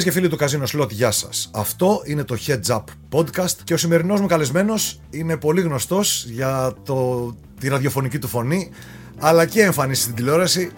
Φίλες 0.00 0.14
και 0.14 0.20
φίλοι 0.20 0.28
του 0.28 0.38
Casino 0.40 0.80
Slot, 0.80 0.90
γεια 0.90 1.10
σας. 1.10 1.50
Αυτό 1.54 2.02
είναι 2.04 2.24
το 2.24 2.36
Heads 2.46 2.76
Up 2.76 2.82
Podcast 3.10 3.54
και 3.64 3.74
ο 3.74 3.76
σημερινός 3.76 4.20
μου 4.20 4.26
καλεσμένος 4.26 5.00
είναι 5.10 5.36
πολύ 5.36 5.60
γνωστός 5.60 6.26
για 6.28 6.72
το, 6.84 7.36
τη 7.60 7.68
ραδιοφωνική 7.68 8.18
του 8.18 8.28
φωνή 8.28 8.70
αλλά 9.18 9.46
και 9.46 9.62
εμφανίσει 9.62 10.02
στην 10.02 10.14
τηλεόραση. 10.14 10.70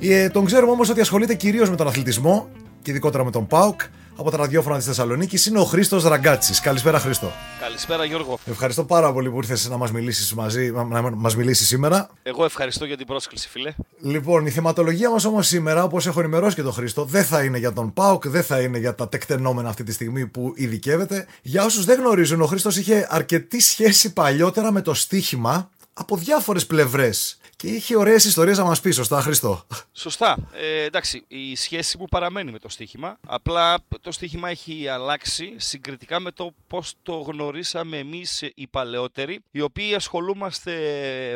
Ε, 0.00 0.28
τον 0.28 0.44
ξέρουμε 0.44 0.72
όμως 0.72 0.88
ότι 0.88 1.00
ασχολείται 1.00 1.34
κυρίως 1.34 1.70
με 1.70 1.76
τον 1.76 1.86
αθλητισμό 1.86 2.48
και 2.82 2.90
ειδικότερα 2.90 3.24
με 3.24 3.30
τον 3.30 3.46
ΠΑΟΚ 3.46 3.80
από 4.16 4.30
τα 4.30 4.36
ραδιόφωνα 4.36 4.76
της 4.76 4.86
Θεσσαλονίκης 4.86 5.46
είναι 5.46 5.58
ο 5.58 5.64
Χρήστος 5.64 6.04
Ραγκάτσης. 6.04 6.60
Καλησπέρα, 6.60 6.98
Χρήστο. 6.98 7.32
Καλησπέρα, 7.60 8.04
Γιώργο. 8.04 8.38
Ευχαριστώ 8.46 8.84
πάρα 8.84 9.12
πολύ 9.12 9.30
που 9.30 9.36
ήρθες 9.36 9.68
να 9.68 9.76
μας 9.76 9.92
μιλήσεις 9.92 10.34
μαζί, 10.34 10.70
να 10.70 11.10
μας 11.10 11.36
μιλήσεις 11.36 11.66
σήμερα. 11.66 12.08
Εγώ 12.22 12.44
ευχαριστώ 12.44 12.84
για 12.84 12.96
την 12.96 13.06
πρόσκληση, 13.06 13.48
φίλε. 13.48 13.74
Λοιπόν, 14.00 14.46
η 14.46 14.50
θεματολογία 14.50 15.10
μας 15.10 15.24
όμως 15.24 15.46
σήμερα, 15.46 15.84
όπως 15.84 16.06
έχω 16.06 16.20
ενημερώσει 16.20 16.54
και 16.54 16.62
τον 16.62 16.72
Χρήστο, 16.72 17.04
δεν 17.04 17.24
θα 17.24 17.42
είναι 17.42 17.58
για 17.58 17.72
τον 17.72 17.92
ΠΑΟΚ, 17.92 18.28
δεν 18.28 18.42
θα 18.42 18.60
είναι 18.60 18.78
για 18.78 18.94
τα 18.94 19.08
τεκτενόμενα 19.08 19.68
αυτή 19.68 19.82
τη 19.82 19.92
στιγμή 19.92 20.26
που 20.26 20.52
ειδικεύεται. 20.56 21.26
Για 21.42 21.64
όσους 21.64 21.84
δεν 21.84 21.98
γνωρίζουν, 21.98 22.40
ο 22.40 22.46
Χρήστος 22.46 22.76
είχε 22.76 23.06
αρκετή 23.10 23.60
σχέση 23.60 24.12
παλιότερα 24.12 24.72
με 24.72 24.80
το 24.80 24.94
στοίχημα 24.94 25.70
από 25.92 26.16
διάφορες 26.16 26.66
πλευρές. 26.66 27.38
Και 27.56 27.66
είχε 27.66 27.96
ωραίες 27.96 28.24
ιστορίες 28.24 28.58
να 28.58 28.64
μας 28.64 28.80
πει, 28.80 28.90
σωστά, 28.90 29.20
Χριστό. 29.20 29.66
Σωστά. 29.92 30.36
Ε, 30.52 30.82
εντάξει, 30.82 31.24
η 31.28 31.56
σχέση 31.56 31.98
μου 31.98 32.04
παραμένει 32.04 32.50
με 32.50 32.58
το 32.58 32.68
στοίχημα. 32.68 33.18
Απλά 33.26 33.78
το 34.00 34.12
στοίχημα 34.12 34.48
έχει 34.48 34.88
αλλάξει 34.88 35.54
συγκριτικά 35.56 36.20
με 36.20 36.30
το 36.30 36.54
πώς 36.66 36.94
το 37.02 37.18
γνωρίσαμε 37.18 37.98
εμείς 37.98 38.42
οι 38.54 38.66
παλαιότεροι, 38.66 39.40
οι 39.50 39.60
οποίοι 39.60 39.94
ασχολούμαστε 39.94 40.72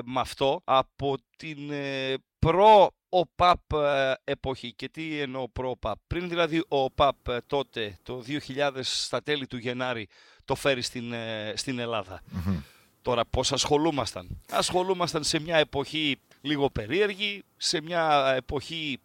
με 0.05 0.21
αυτό 0.21 0.61
από 0.65 1.17
την 1.37 1.71
ε, 1.71 2.15
προ 2.39 2.91
ΟΠΑΠ 3.09 3.73
ε, 3.73 4.15
εποχή. 4.25 4.73
Και 4.73 4.89
τι 4.89 5.21
εννοώ 5.21 5.49
προ 5.49 5.71
ΟΠΑΠ. 5.71 5.99
Πριν 6.07 6.29
δηλαδή 6.29 6.59
ο 6.59 6.83
ΟΠΑΠ 6.83 7.29
ε, 7.29 7.39
τότε, 7.47 7.99
το 8.03 8.25
2000 8.57 8.71
στα 8.83 9.23
τέλη 9.23 9.47
του 9.47 9.57
Γενάρη, 9.57 10.09
το 10.45 10.55
φέρει 10.55 10.83
στην, 10.83 11.15
στην 11.55 11.79
ελλαδα 11.79 12.23
Τώρα 13.03 13.25
πώς 13.25 13.53
ασχολούμασταν. 13.53 14.41
Ασχολούμασταν 14.51 15.25
σε 15.25 15.41
μια 15.41 15.57
εποχή 15.57 16.19
λίγο 16.41 16.71
περίεργη, 16.71 17.43
σε 17.57 17.81
μια 17.81 18.35
εποχή 18.37 18.99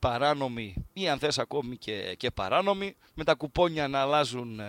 παράνομη 0.00 0.74
ή 0.92 1.08
αν 1.08 1.18
θες 1.18 1.38
ακόμη 1.38 1.76
και, 1.76 2.14
και 2.16 2.30
παράνομη, 2.30 2.96
με 3.14 3.24
τα 3.24 3.34
κουπόνια 3.34 3.88
να 3.88 4.00
αλλάζουν 4.00 4.60
ε, 4.60 4.64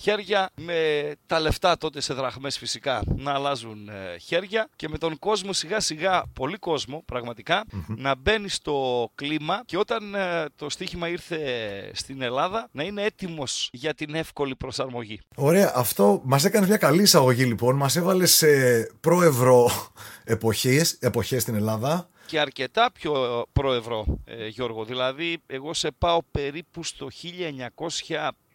χέρια, 0.00 0.50
με 0.54 1.12
τα 1.26 1.40
λεφτά 1.40 1.76
τότε 1.76 2.00
σε 2.00 2.14
δραχμές 2.14 2.58
φυσικά 2.58 3.02
να 3.16 3.32
αλλάζουν 3.32 3.88
ε, 3.88 4.18
χέρια 4.18 4.68
και 4.76 4.88
με 4.88 4.98
τον 4.98 5.18
κόσμο 5.18 5.52
σιγά 5.52 5.80
σιγά, 5.80 6.22
πολύ 6.32 6.56
κόσμο 6.56 7.04
να 7.86 8.14
μπαίνει 8.14 8.48
στο 8.48 9.08
κλίμα 9.14 9.62
και 9.66 9.76
όταν 9.76 10.14
ε, 10.14 10.44
το 10.56 10.70
στοίχημα 10.70 11.08
ήρθε 11.08 11.38
στην 11.94 12.22
Ελλάδα 12.22 12.68
να 12.72 12.82
είναι 12.82 13.02
έτοιμος 13.02 13.68
για 13.72 13.94
την 13.94 14.14
εύκολη 14.14 14.56
προσαρμογή. 14.56 15.20
Ωραία, 15.36 15.72
αυτό 15.74 16.20
μας 16.24 16.44
έκανε 16.44 16.66
μια 16.66 16.76
καλή 16.76 17.02
εισαγωγή 17.02 17.44
λοιπόν, 17.44 17.76
μας 17.76 17.96
έβαλε 17.96 18.26
σε 18.26 18.46
προευρώ 19.00 19.70
εποχές, 20.24 20.92
εποχές 20.92 21.42
στην 21.42 21.54
Ελλάδα. 21.54 22.08
Και 22.26 22.40
αρκετά 22.40 22.90
πιο 22.92 23.44
προευρώ, 23.52 24.04
ε, 24.24 24.46
Γιώργο. 24.46 24.84
Δηλαδή, 24.84 25.38
εγώ 25.46 25.74
σε 25.74 25.90
πάω 25.90 26.22
περίπου 26.30 26.84
στο 26.84 27.08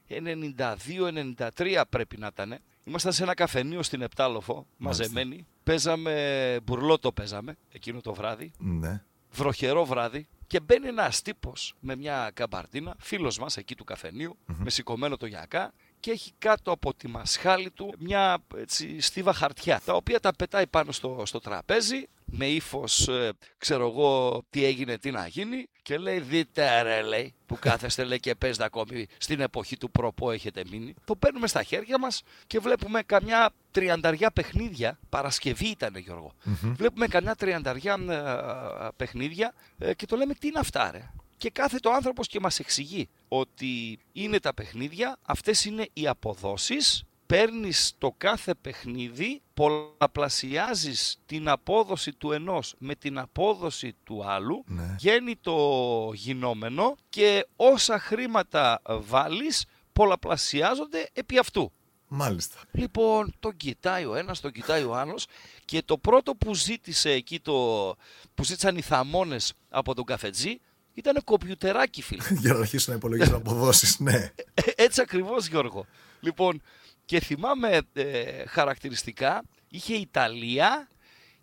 1992-93 0.08 1.82
πρέπει 1.90 2.18
να 2.18 2.28
ήταν. 2.28 2.58
Ήμασταν 2.84 3.14
σε 3.14 3.24
ένα 3.24 3.34
καφενείο 3.34 3.84
στην 3.84 4.02
Επτάλοφο, 4.02 4.68
μαζεμένοι. 4.78 5.48
Παίζαμε, 5.64 6.60
μπουρλότο 6.64 7.12
παίζαμε 7.12 7.56
εκείνο 7.72 8.02
το 8.02 8.14
βράδυ. 8.14 8.52
Ναι. 8.58 9.04
Βροχερό 9.32 9.86
βράδυ. 9.86 10.28
Και 10.48 10.60
μπαίνει 10.60 10.88
ένας 10.88 11.22
τύπος 11.22 11.76
με 11.80 11.96
μια 11.96 12.32
καμπαρτίνα, 12.34 12.96
φίλος 13.00 13.40
μας 13.40 13.58
εκεί 13.58 13.76
του 13.76 13.84
καφενειου 13.84 14.38
με 14.46 14.70
σηκωμένο 14.70 15.18
το 15.18 15.26
γιακά 15.26 15.74
και 16.00 16.12
έχει 16.12 16.32
κάτω 16.38 16.72
από 16.72 16.94
τη 16.94 17.08
μασχάλη 17.08 17.72
του 17.72 17.94
μια 18.00 18.44
έτσι, 18.56 19.02
στίβα 19.02 19.34
χαρτιά, 19.34 19.82
τα 19.86 19.94
οποία 19.94 20.20
τα 20.20 20.36
πετάει 20.36 20.68
πάνω 20.68 20.92
στο, 20.92 21.24
στο 21.26 21.40
τραπέζι 21.40 22.08
με 22.38 22.46
ύφος, 22.46 23.08
ε, 23.08 23.32
ξέρω 23.58 23.88
εγώ, 23.88 24.42
τι 24.50 24.66
έγινε, 24.66 24.98
τι 24.98 25.12
να 25.12 25.28
γίνει. 25.28 25.66
Και 25.82 25.98
λέει, 25.98 26.20
δείτε 26.20 26.82
ρε, 26.82 27.02
λέει, 27.02 27.34
που 27.46 27.58
κάθεστε 27.60 28.04
λέει 28.04 28.20
και 28.20 28.36
παίζετε 28.36 28.64
ακόμη 28.64 29.08
στην 29.18 29.40
εποχή 29.40 29.78
του 29.78 29.92
προπό 29.92 30.32
έχετε 30.32 30.64
μείνει. 30.70 30.94
Το 31.06 31.16
παίρνουμε 31.16 31.48
στα 31.48 31.64
χέρια 31.64 32.00
μας 32.00 32.22
και 32.48 32.60
βλέπουμε 32.60 33.02
καμιά 33.02 33.50
τριανταριά 33.72 34.32
παιχνίδια. 34.32 35.00
Παρασκευή 35.10 35.68
ήταν, 35.68 35.96
Γιώργο. 35.96 36.32
Βλέπουμε 36.62 37.08
καμιά 37.08 37.36
τριανταριά 37.36 37.98
ε, 38.10 38.88
παιχνίδια 38.96 39.54
ε, 39.78 39.94
και 39.94 40.06
το 40.06 40.16
λέμε, 40.16 40.34
τι 40.34 40.48
είναι 40.48 40.60
αυτά, 40.60 40.92
ρε. 40.92 41.12
Και 41.38 41.50
κάθεται 41.50 41.88
ο 41.88 41.94
άνθρωπος 41.94 42.28
και 42.28 42.40
μας 42.40 42.60
εξηγεί 42.60 43.10
ότι 43.28 44.00
είναι 44.12 44.40
τα 44.40 44.54
παιχνίδια, 44.54 45.18
αυτές 45.22 45.66
είναι 45.66 45.88
οι 45.94 46.08
αποδόσεις 46.08 47.04
παίρνεις 47.26 47.94
το 47.98 48.14
κάθε 48.18 48.54
παιχνίδι, 48.56 49.42
πολλαπλασιάζεις 49.54 51.18
την 51.26 51.50
απόδοση 51.50 52.14
του 52.14 52.32
ενός 52.32 52.76
με 52.78 52.96
την 52.96 53.18
απόδοση 53.18 53.96
του 54.04 54.26
άλλου, 54.26 54.64
ναι. 54.68 54.96
γίνει 54.98 55.36
το 55.36 55.58
γινόμενο 56.14 56.96
και 57.10 57.48
όσα 57.56 58.00
χρήματα 58.00 58.82
βάλεις 58.86 59.66
πολλαπλασιάζονται 59.94 61.10
επί 61.14 61.38
αυτού. 61.38 61.72
Μάλιστα. 62.08 62.58
Λοιπόν, 62.72 63.34
τον 63.40 63.58
κοιτάει 63.58 64.06
ο 64.06 64.16
ένας, 64.16 64.40
τον 64.40 64.52
κοιτάει 64.52 64.84
ο 64.84 64.96
άλλος 64.96 65.26
και 65.66 65.82
το 65.86 65.98
πρώτο 65.98 66.36
που 66.36 66.56
ζήτησε 66.56 67.10
εκεί, 67.10 67.40
το, 67.40 67.54
που 68.36 68.44
ζήτησαν 68.44 68.78
οι 68.78 68.82
θαμώνες 68.82 69.54
από 69.70 69.94
τον 69.94 70.06
καφετζή, 70.06 70.60
ήταν 70.94 71.24
κομπιουτεράκι, 71.24 72.02
φίλε. 72.02 72.24
Για 72.42 72.54
να 72.54 72.60
αρχίσουν 72.60 72.92
να 72.92 72.98
υπολογίσουν 72.98 73.36
αποδόσεις, 73.36 74.00
ναι. 74.00 74.32
Ε, 74.54 74.62
έτσι 74.76 75.02
ακριβώς, 75.02 75.48
Γιώργο. 75.48 75.86
Λοιπόν, 76.20 76.62
και 77.06 77.20
θυμάμαι 77.20 77.82
ε, 77.94 78.46
χαρακτηριστικά, 78.46 79.44
είχε 79.68 79.96
Ιταλία, 79.96 80.88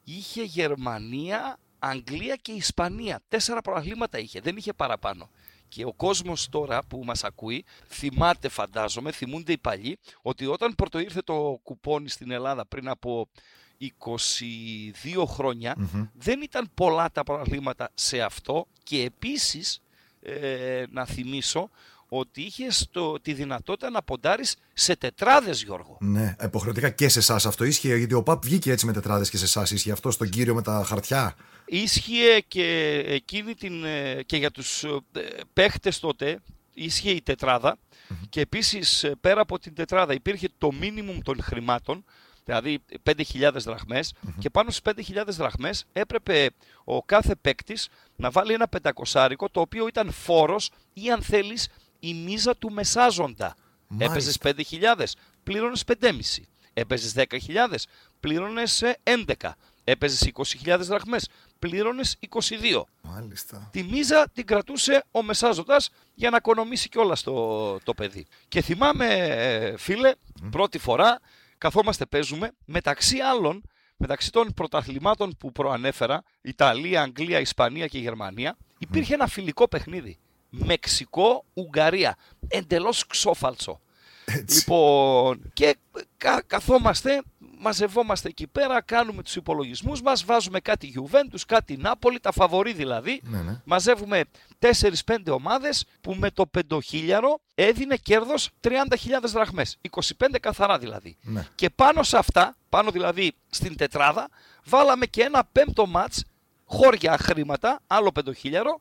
είχε 0.04 0.42
Γερμανία, 0.42 1.58
Αγγλία 1.78 2.36
και 2.36 2.52
Ισπανία. 2.52 3.20
Τέσσερα 3.28 3.60
προαγλήματα 3.60 4.18
είχε, 4.18 4.40
δεν 4.40 4.56
είχε 4.56 4.72
παραπάνω. 4.72 5.30
Και 5.68 5.84
ο 5.84 5.92
κόσμος 5.92 6.48
τώρα 6.48 6.82
που 6.88 7.02
μας 7.04 7.24
ακούει 7.24 7.64
θυμάται 7.88 8.48
φαντάζομαι, 8.48 9.12
θυμούνται 9.12 9.52
οι 9.52 9.58
παλιοί, 9.58 9.98
ότι 10.22 10.46
όταν 10.46 10.74
πρώτο 10.74 10.98
ήρθε 10.98 11.20
το 11.20 11.60
κουπόνι 11.62 12.08
στην 12.08 12.30
Ελλάδα 12.30 12.66
πριν 12.66 12.88
από 12.88 13.28
22 13.80 15.24
χρονια 15.26 15.76
δεν 16.14 16.42
ήταν 16.42 16.70
πολλά 16.74 17.10
τα 17.10 17.22
προβλήματα 17.22 17.90
σε 17.94 18.20
αυτό 18.20 18.66
και 18.82 19.02
επίσης 19.02 19.82
ε, 20.20 20.84
να 20.90 21.04
θυμίσω 21.04 21.70
ότι 22.14 22.42
είχες 22.42 22.88
τη 23.22 23.32
δυνατότητα 23.32 23.90
να 23.90 24.02
ποντάρεις 24.02 24.56
σε 24.72 24.96
τετράδες, 24.96 25.62
Γιώργο. 25.62 25.96
Ναι, 26.00 26.36
υποχρεωτικά 26.42 26.90
και 26.90 27.08
σε 27.08 27.18
εσάς 27.18 27.46
αυτό 27.46 27.64
ίσχυε, 27.64 27.96
γιατί 27.96 28.14
ο 28.14 28.22
ΠΑΠ 28.22 28.44
βγήκε 28.44 28.70
έτσι 28.70 28.86
με 28.86 28.92
τετράδες 28.92 29.30
και 29.30 29.36
σε 29.36 29.44
εσάς. 29.44 29.70
Ίσχυε 29.70 29.92
αυτό 29.92 30.10
στον 30.10 30.28
κύριο 30.28 30.54
με 30.54 30.62
τα 30.62 30.84
χαρτιά; 30.86 31.34
Ίσχυε 31.64 32.40
και 32.48 32.98
εκείνη 33.06 33.54
την. 33.54 33.84
Ε, 33.84 34.22
και 34.26 34.36
για 34.36 34.50
τους 34.50 34.84
ε, 34.84 34.88
παίχτες 35.52 35.98
τότε, 35.98 36.40
ίσχυε 36.74 37.10
η 37.10 37.22
τετραδα 37.22 37.78
Και 38.28 38.40
επίσης 38.40 39.04
ε, 39.04 39.14
πέρα 39.20 39.40
από 39.40 39.58
την 39.58 39.74
τετράδα 39.74 40.14
υπήρχε 40.14 40.48
το 40.58 40.72
μίνιμουμ 40.72 41.18
των 41.22 41.42
χρημάτων, 41.42 42.04
δηλαδή 42.44 42.78
5.000 43.02 43.50
δραχμες 43.52 44.14
και 44.38 44.50
πάνω 44.50 44.70
στις 44.70 45.12
5.000 45.14 45.24
δραχμές 45.26 45.84
έπρεπε 45.92 46.50
ο 46.84 47.02
κάθε 47.02 47.34
παίκτης 47.34 47.88
να 48.16 48.30
βάλει 48.30 48.52
ένα 48.52 48.68
πεντακοσάρικο 48.68 49.48
το 49.48 49.60
οποίο 49.60 49.86
ήταν 49.86 50.10
φόρος 50.10 50.70
ή 50.92 51.10
αν 51.10 51.22
θέλεις 51.22 51.68
η 52.04 52.14
μίζα 52.14 52.56
του 52.56 52.72
μεσάζοντα. 52.72 53.56
Έπαιζες 53.98 54.38
5.000, 54.42 55.04
πλήρωνες 55.42 55.84
5,5. 55.84 56.12
Έπαιζες 56.72 57.12
10.000, 57.12 57.86
πλήρωνες 58.20 58.82
11. 59.02 59.56
Έπαιζες 59.84 60.30
20.000 60.64 60.78
δραχμές, 60.80 61.28
πλήρωνες 61.58 62.16
22. 62.20 62.82
Μάλιστα. 63.02 63.68
Τη 63.72 63.82
μίζα 63.82 64.28
την 64.32 64.46
κρατούσε 64.46 65.04
ο 65.10 65.22
μεσάζοντας 65.22 65.90
για 66.14 66.30
να 66.30 66.36
οικονομήσει 66.36 66.88
κιόλας 66.88 67.22
το, 67.22 67.78
το 67.80 67.94
παιδί. 67.94 68.26
Και 68.48 68.62
θυμάμαι, 68.62 69.06
ε, 69.06 69.76
φίλε, 69.76 70.12
πρώτη 70.50 70.78
φορά 70.78 71.20
καθόμαστε 71.58 72.06
παίζουμε 72.06 72.50
μεταξύ 72.64 73.18
άλλων, 73.18 73.62
μεταξύ 73.96 74.32
των 74.32 74.52
πρωταθλημάτων 74.54 75.36
που 75.38 75.52
προανέφερα, 75.52 76.22
Ιταλία, 76.40 77.02
Αγγλία, 77.02 77.40
Ισπανία 77.40 77.86
και 77.86 77.98
Γερμανία, 77.98 78.56
υπήρχε 78.78 79.14
ένα 79.14 79.26
φιλικό 79.26 79.68
παιχνίδι. 79.68 80.18
Μεξικό-Ουγγαρία. 80.52 82.16
Εντελώς 82.48 83.06
ξόφαλτσο. 83.06 83.80
Λοιπόν, 84.48 85.50
και 85.52 85.76
καθόμαστε, 86.46 87.22
μαζευόμαστε 87.58 88.28
εκεί 88.28 88.46
πέρα, 88.46 88.82
κάνουμε 88.82 89.22
τους 89.22 89.36
υπολογισμούς 89.36 90.02
μας, 90.02 90.24
βάζουμε 90.24 90.60
κάτι 90.60 90.94
Juventus, 90.96 91.40
κάτι 91.46 91.76
Νάπολη, 91.76 92.20
τα 92.20 92.32
φαβορή 92.32 92.72
δηλαδή. 92.72 93.20
Ναι, 93.24 93.42
ναι. 93.42 93.60
Μαζεύουμε 93.64 94.24
4-5 94.58 95.16
ομάδες 95.30 95.84
που 96.00 96.14
με 96.14 96.30
το 96.30 96.46
πεντοχίλιαρο 96.46 97.40
έδινε 97.54 97.96
κέρδος 97.96 98.50
30.000 98.60 98.74
δραχμές, 99.24 99.78
25 99.90 100.38
καθαρά 100.40 100.78
δηλαδή. 100.78 101.16
Ναι. 101.22 101.46
Και 101.54 101.70
πάνω 101.70 102.02
σε 102.02 102.16
αυτά, 102.16 102.56
πάνω 102.68 102.90
δηλαδή 102.90 103.32
στην 103.50 103.76
τετράδα, 103.76 104.28
βάλαμε 104.64 105.06
και 105.06 105.22
ένα 105.22 105.48
πέμπτο 105.52 105.86
μάτς, 105.86 106.24
χώρια 106.64 107.18
χρήματα, 107.18 107.80
άλλο 107.86 108.12
πεντοχίλιαρο, 108.12 108.80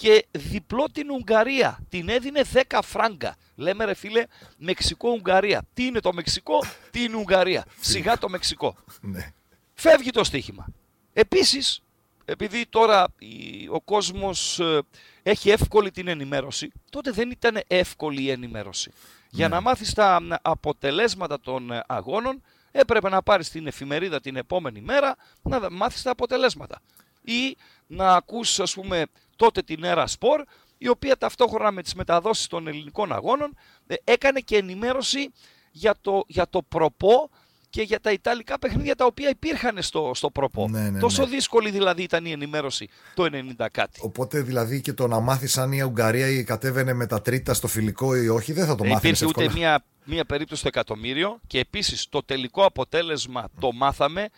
και 0.00 0.26
διπλό 0.30 0.84
την 0.92 1.10
Ουγγαρία. 1.10 1.78
Την 1.88 2.08
έδινε 2.08 2.42
10 2.68 2.78
φράγκα. 2.84 3.36
Λέμε 3.56 3.84
ρε 3.84 3.94
φίλε, 3.94 4.24
Μεξικό-Ουγγαρία. 4.58 5.62
Τι 5.74 5.84
είναι 5.86 6.00
το 6.00 6.12
Μεξικό, 6.12 6.58
τι 6.90 7.02
είναι 7.02 7.16
η 7.16 7.20
Ουγγαρία. 7.20 7.64
Σιγά 7.80 8.18
το 8.18 8.28
Μεξικό. 8.28 8.76
Ναι. 9.00 9.32
Φεύγει 9.74 10.10
το 10.10 10.24
στοίχημα. 10.24 10.66
Επίσης, 11.12 11.80
επειδή 12.24 12.66
τώρα 12.66 13.06
η- 13.18 13.68
ο 13.70 13.80
κόσμος 13.80 14.60
ε, 14.60 14.80
έχει 15.22 15.50
εύκολη 15.50 15.90
την 15.90 16.08
ενημέρωση, 16.08 16.72
τότε 16.90 17.10
δεν 17.10 17.30
ήταν 17.30 17.60
εύκολη 17.66 18.22
η 18.22 18.30
ενημέρωση. 18.30 18.90
Για 19.30 19.48
Ναι. 19.48 19.54
να 19.54 19.60
μάθεις 19.60 19.92
τα 19.94 20.20
μ, 20.20 20.28
αποτελέσματα 20.42 21.40
των 21.40 21.70
ε, 21.72 21.82
αγώνων, 21.86 22.42
έπρεπε 22.70 23.08
να 23.08 23.22
πάρεις 23.22 23.50
την 23.50 23.66
εφημερίδα 23.66 24.20
την 24.20 24.36
επόμενη 24.36 24.80
μέρα 24.80 25.16
να 25.42 25.58
δα- 25.60 25.70
μάθεις 25.72 26.02
τα 26.02 26.10
αποτελέσματα. 26.10 26.80
Ή 27.22 27.56
να 27.86 28.14
ακούς, 28.14 28.60
ας 28.60 28.72
πούμε, 28.74 29.06
τότε 29.38 29.62
την 29.62 29.84
Έρα 29.84 30.06
Σπορ, 30.06 30.42
η 30.78 30.88
οποία 30.88 31.16
ταυτόχρονα 31.16 31.70
με 31.70 31.82
τις 31.82 31.94
μεταδόσεις 31.94 32.46
των 32.46 32.66
ελληνικών 32.68 33.12
αγώνων 33.12 33.56
ε, 33.86 33.94
έκανε 34.04 34.40
και 34.40 34.56
ενημέρωση 34.56 35.32
για 35.70 35.94
το, 36.00 36.24
για 36.26 36.48
το 36.48 36.62
προπό 36.62 37.30
και 37.70 37.82
για 37.82 38.00
τα 38.00 38.12
Ιταλικά 38.12 38.58
παιχνίδια 38.58 38.94
τα 38.94 39.04
οποία 39.04 39.28
υπήρχαν 39.28 39.82
στο, 39.82 40.10
στο 40.14 40.30
προπό. 40.30 40.68
Ναι, 40.68 40.90
ναι, 40.90 40.98
Τόσο 40.98 41.22
ναι. 41.22 41.28
δύσκολη 41.28 41.70
δηλαδή 41.70 42.02
ήταν 42.02 42.24
η 42.24 42.30
ενημέρωση 42.30 42.88
το 43.14 43.28
90 43.58 43.66
κάτι. 43.72 44.00
Οπότε 44.02 44.40
δηλαδή 44.40 44.80
και 44.80 44.92
το 44.92 45.06
να 45.06 45.20
μάθεις 45.20 45.58
αν 45.58 45.72
η 45.72 45.82
Ουγγαρία 45.82 46.28
ή 46.28 46.44
κατέβαινε 46.44 46.92
με 46.92 47.06
τα 47.06 47.20
τρίτα 47.20 47.54
στο 47.54 47.68
φιλικό 47.68 48.16
ή 48.16 48.28
όχι, 48.28 48.52
δεν 48.52 48.66
θα 48.66 48.74
το 48.74 48.82
Δεν 48.82 48.92
μάθει 48.92 49.06
υπήρχε 49.06 49.24
εύκολα. 49.24 49.46
ούτε 49.46 49.58
μία, 49.58 49.84
μία 50.04 50.24
περίπτωση 50.24 50.60
στο 50.60 50.68
εκατομμύριο 50.68 51.40
και 51.46 51.58
επίσης 51.58 52.08
το 52.08 52.22
τελικό 52.22 52.64
αποτέλεσμα 52.64 53.48
το 53.60 53.72
μάθαμε 53.72 54.28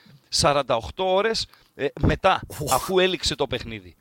48 0.41 0.63
ώρες 0.97 1.47
ε, 1.75 1.87
μετά 2.01 2.41
αφού 2.71 2.99
έληξε 2.99 3.35
το 3.35 3.47
παιχνίδι. 3.47 3.97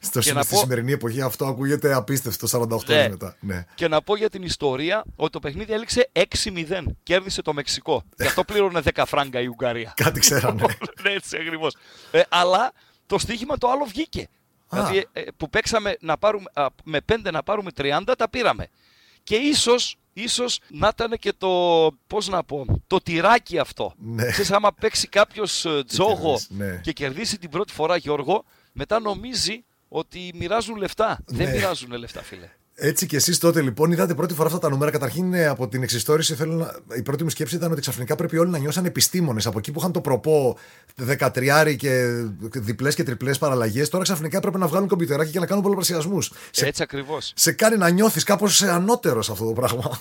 Στο, 0.00 0.20
και 0.20 0.32
να 0.32 0.42
στη 0.42 0.52
πω- 0.54 0.60
σημερινή 0.62 0.92
εποχή 0.92 1.20
αυτό 1.20 1.46
ακούγεται 1.46 1.94
απίστευτο 1.94 2.46
48 2.46 2.66
Ναι. 2.86 2.94
ώρες 2.94 3.08
μετά. 3.08 3.36
Ναι. 3.40 3.64
Και 3.74 3.88
να 3.88 4.02
πω 4.02 4.16
για 4.16 4.30
την 4.30 4.42
ιστορία 4.42 5.04
ότι 5.16 5.30
το 5.32 5.38
παιχνίδι 5.38 5.72
έληξε 5.72 6.10
6-0. 6.12 6.82
Κέρδισε 7.02 7.42
το 7.42 7.52
Μεξικό. 7.52 8.02
Γι' 8.16 8.26
αυτό 8.26 8.44
πλήρωνε 8.44 8.80
10 8.94 9.02
φράγκα 9.06 9.40
η 9.40 9.46
Ουγγαρία. 9.46 9.92
Κάτι 10.04 10.20
ξέρανε. 10.20 10.62
ναι, 11.02 11.10
έτσι 11.10 11.36
ακριβώς. 11.36 11.76
Ε, 12.10 12.22
αλλά 12.28 12.72
το 13.06 13.18
στοίχημα 13.18 13.58
το 13.58 13.70
άλλο 13.70 13.84
βγήκε. 13.84 14.28
Α. 14.68 14.84
Δηλαδή 14.84 15.06
ε, 15.12 15.22
που 15.36 15.50
παίξαμε 15.50 15.96
να 16.00 16.18
πάρουμε, 16.18 16.44
α, 16.54 16.66
με 16.84 16.98
5 17.12 17.16
να 17.32 17.42
πάρουμε 17.42 17.70
30, 17.76 18.00
τα 18.18 18.28
πήραμε. 18.30 18.68
Και 19.22 19.34
ίσως, 19.36 19.96
ίσως 20.12 20.58
να 20.68 20.88
ήταν 20.92 21.18
και 21.18 21.32
το, 21.38 21.48
πώς 22.06 22.28
να 22.28 22.44
πω, 22.44 22.64
το 22.86 23.00
τυράκι 23.00 23.58
αυτό. 23.58 23.94
Ναι. 23.98 24.30
Ξέρεις, 24.30 24.50
άμα 24.50 24.72
παίξει 24.72 25.08
κάποιος 25.08 25.64
ε, 25.64 25.84
τζόγο 25.86 26.14
κερδίσει, 26.22 26.46
ναι. 26.54 26.80
και 26.82 26.92
κερδίσει 26.92 27.38
την 27.38 27.50
πρώτη 27.50 27.72
φορά 27.72 27.96
Γιώργο, 27.96 28.44
μετά 28.72 29.00
νομίζει 29.00 29.64
ότι 29.88 30.32
μοιράζουν 30.34 30.76
λεφτά. 30.76 31.18
Δεν 31.26 31.46
Ναι. 31.46 31.52
μοιράζουν 31.52 31.90
λεφτά, 31.92 32.22
φίλε. 32.22 32.50
Έτσι 32.74 33.06
και 33.06 33.16
εσείς 33.16 33.38
τότε 33.38 33.60
λοιπόν 33.62 33.92
είδατε 33.92 34.14
πρώτη 34.14 34.34
φορά 34.34 34.46
αυτά 34.46 34.58
τα 34.58 34.68
νούμερα. 34.68 34.90
Καταρχήν 34.90 35.34
ε, 35.34 35.46
από 35.46 35.68
την 35.68 35.82
εξιστόρηση 35.82 36.34
θέλω 36.34 36.54
να... 36.54 36.96
η 36.96 37.02
πρώτη 37.02 37.22
μου 37.24 37.30
σκέψη 37.30 37.54
ήταν 37.54 37.72
ότι 37.72 37.80
ξαφνικά 37.80 38.16
πρέπει 38.16 38.38
όλοι 38.38 38.50
να 38.50 38.58
νιώσαν 38.58 38.84
επιστήμονες. 38.84 39.46
Από 39.46 39.58
εκεί 39.58 39.72
που 39.72 39.78
είχαν 39.78 39.92
το 39.92 40.00
προπό 40.00 40.56
13 41.08 41.74
και 41.78 42.04
διπλές 42.54 42.94
και 42.94 43.02
τριπλές 43.02 43.38
παραλλαγές, 43.38 43.88
τώρα 43.88 44.02
ξαφνικά 44.04 44.40
πρέπει 44.40 44.58
να 44.58 44.66
βγάλουν 44.66 44.88
κομπιουτεράκι 44.88 45.30
και 45.30 45.38
να 45.38 45.46
κάνουν 45.46 45.62
πολλαπλασιασμούς. 45.62 46.32
Σε, 46.50 46.66
Έτσι 46.66 46.82
ακριβώς. 46.82 47.32
σε 47.36 47.52
κάνει 47.52 47.76
να 47.76 47.88
νιώθεις 47.88 48.24
κάπως 48.24 48.62
ανώτερος 48.62 49.30
αυτό 49.30 49.44
το 49.44 49.52
πράγμα. 49.52 50.00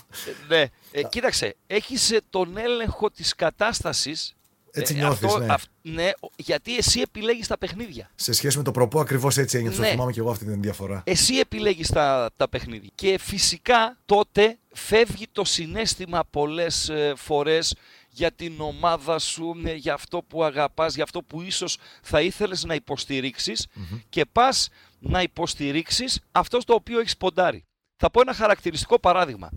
Ε, 0.49 0.55
ναι, 0.55 0.65
ε, 0.91 1.03
κοίταξε, 1.03 1.55
έχεις 1.67 2.11
ε, 2.11 2.21
τον 2.29 2.57
έλεγχο 2.57 3.09
της 3.11 3.35
κατάστασης. 3.35 4.35
Έτσι 4.73 4.93
Ε, 4.93 4.97
νιώθεις, 4.97 5.23
αυτό- 5.25 5.39
ναι. 5.39 5.53
αυ- 5.53 5.69
ναι, 5.81 6.09
ο- 6.19 6.27
γιατί 6.35 6.77
εσύ 6.77 6.99
επιλέγεις 7.01 7.47
τα 7.47 7.57
παιχνίδια. 7.57 8.09
σε 8.15 8.33
σχέση 8.33 8.57
με 8.57 8.63
το 8.63 8.71
προπό, 8.71 8.99
ακριβώς 8.99 9.37
έτσι 9.37 9.57
ένιωθα. 9.57 9.79
Ναι. 9.81 9.87
Θυμάμαι 9.87 10.11
και 10.11 10.19
εγώ 10.19 10.29
αυτή 10.31 10.45
την 10.45 10.61
διαφορά. 10.61 11.01
Εσύ 11.05 11.35
επιλέγεις 11.35 11.87
τα, 11.89 12.29
τα 12.35 12.49
παιχνίδια. 12.49 12.89
Και 12.95 13.17
φυσικά 13.21 13.97
τότε 14.05 14.57
φεύγει 14.73 15.25
το 15.31 15.43
συνέστημα 15.45 16.23
πολλές 16.29 16.89
ε, 16.89 17.13
φορές 17.15 17.75
για 18.09 18.31
την 18.31 18.61
ομάδα 18.61 19.19
σου, 19.19 19.61
ε, 19.65 19.73
για 19.73 19.93
αυτό 19.93 20.21
που 20.27 20.43
αγαπάς, 20.43 20.93
για 20.95 21.03
αυτό 21.03 21.21
που 21.21 21.41
ίσως 21.41 21.77
θα 22.01 22.21
ήθελες 22.21 22.63
να 22.63 22.73
υποστηριξεις 22.73 23.67
και 24.09 24.25
πας 24.31 24.69
να 24.99 25.21
υποστηρίξεις 25.21 26.19
αυτό 26.31 26.59
στο 26.59 26.73
οποίο 26.73 26.99
έχεις 26.99 27.17
ποντάρει. 27.17 27.63
Θα 27.97 28.11
πω 28.11 28.21
ένα 28.21 28.33
χαρακτηριστικό 28.33 28.99
παράδειγμα. 28.99 29.49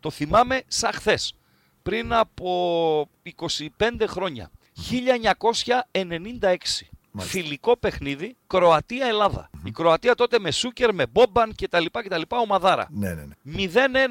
Το 0.00 0.10
θυμάμαι 0.10 0.62
σαν 0.66 0.92
χθες. 0.92 1.34
Πριν 1.82 2.12
από 2.12 3.08
25 3.22 4.06
χρόνια. 4.06 4.50
1996. 4.90 6.56
Φιλικό 7.18 7.76
παιχνίδι 7.76 8.36
Κροατία-Ελλάδα. 8.46 9.50
Η 9.64 9.70
Κροατία 9.70 10.14
τότε 10.14 10.38
με 10.38 10.50
Σούκερ, 10.50 10.94
με 10.94 11.06
Μπόμπαν 11.06 11.54
κτλ. 11.54 11.84
κτλ 11.90 12.22
ομαδάρα. 12.28 12.88
Ναι, 12.90 13.14
ναι, 13.14 13.24
ναι. 13.42 13.66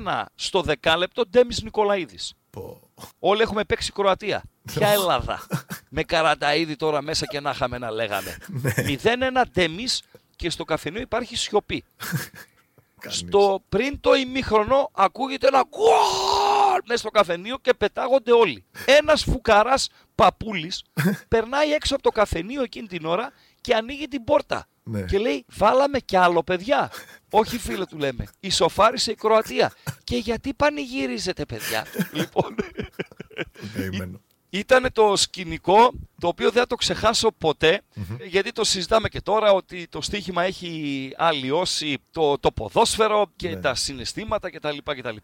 0-1 0.06 0.24
στο 0.36 0.62
δεκάλεπτο 0.62 1.28
Ντέμις 1.28 1.62
Νικολαίδης. 1.62 2.34
Πω. 2.50 2.90
Όλοι 3.20 3.42
έχουμε 3.42 3.64
παίξει 3.64 3.92
Κροατία. 3.92 4.44
Ποια 4.74 4.88
Ελλάδα. 4.88 5.48
με 5.90 6.04
καραταίδη 6.04 6.76
τώρα 6.76 7.02
μέσα 7.02 7.26
και 7.26 7.40
να 7.40 7.50
είχαμε 7.50 7.78
να 7.78 7.92
λέγαμε. 7.92 8.38
0-1 9.04 9.44
Ντέμις 9.52 10.04
και 10.36 10.50
στο 10.50 10.64
καφενείο 10.64 11.02
υπάρχει 11.02 11.36
σιωπή. 11.36 11.84
Κανείς. 13.02 13.18
Στο 13.18 13.64
πριν 13.70 14.00
το 14.00 14.14
ημίχρονο 14.14 14.90
ακούγεται 14.94 15.48
ένα 15.48 15.66
γκολ 15.70 16.41
μέσα 16.88 17.00
στο 17.00 17.10
καφενείο 17.10 17.58
και 17.58 17.74
πετάγονται 17.74 18.32
όλοι. 18.32 18.66
Ένας 18.86 19.24
φουκαράς 19.24 19.90
παπούλης 20.16 20.84
περνάει 21.28 21.72
έξω 21.72 21.94
από 21.94 22.04
το 22.04 22.10
καφενείο 22.10 22.64
εκείνη 22.64 22.88
την 22.88 23.06
ώρα 23.06 23.32
και 23.62 23.76
ανοίγει 23.76 24.08
την 24.08 24.24
πόρτα. 24.24 24.66
Ναι. 24.84 25.02
Και 25.02 25.18
λέει 25.18 25.46
βάλαμε 25.48 26.00
κι 26.00 26.16
άλλο 26.16 26.44
παιδιά. 26.44 26.92
Όχι 27.30 27.58
φίλε 27.58 27.86
του 27.86 27.98
λέμε. 27.98 28.28
Ισοφάρισε 28.40 29.12
η 29.12 29.16
Κροατία. 29.16 29.72
και 30.04 30.16
γιατί 30.18 30.54
πανηγυρίζετε 30.54 31.46
παιδιά; 31.46 31.86
λοιπόν, 32.14 32.56
Καημένο. 33.76 34.22
Ήταν 34.54 34.88
το 34.94 35.16
σκηνικό 35.16 35.92
το 36.20 36.28
οποίο 36.28 36.52
δεν 36.52 36.62
θα 36.62 36.68
το 36.68 36.76
ξεχάσω 36.76 37.32
ποτέ, 37.38 37.82
γιατί 38.30 38.52
το 38.52 38.64
συζητάμε 38.64 39.10
και 39.10 39.22
τώρα 39.22 39.52
ότι 39.52 39.88
το 39.90 40.02
στοίχημα 40.02 40.44
έχει 40.44 41.12
αλλοιώσει 41.18 41.98
το, 42.12 42.38
το 42.40 42.52
ποδόσφαιρο 42.52 43.26
και 43.36 43.50
Ναι. 43.50 43.56
τα 43.56 43.76
συναισθήματα 43.76 44.50
κτλ. 44.52 44.78
κτλ. 44.98 45.16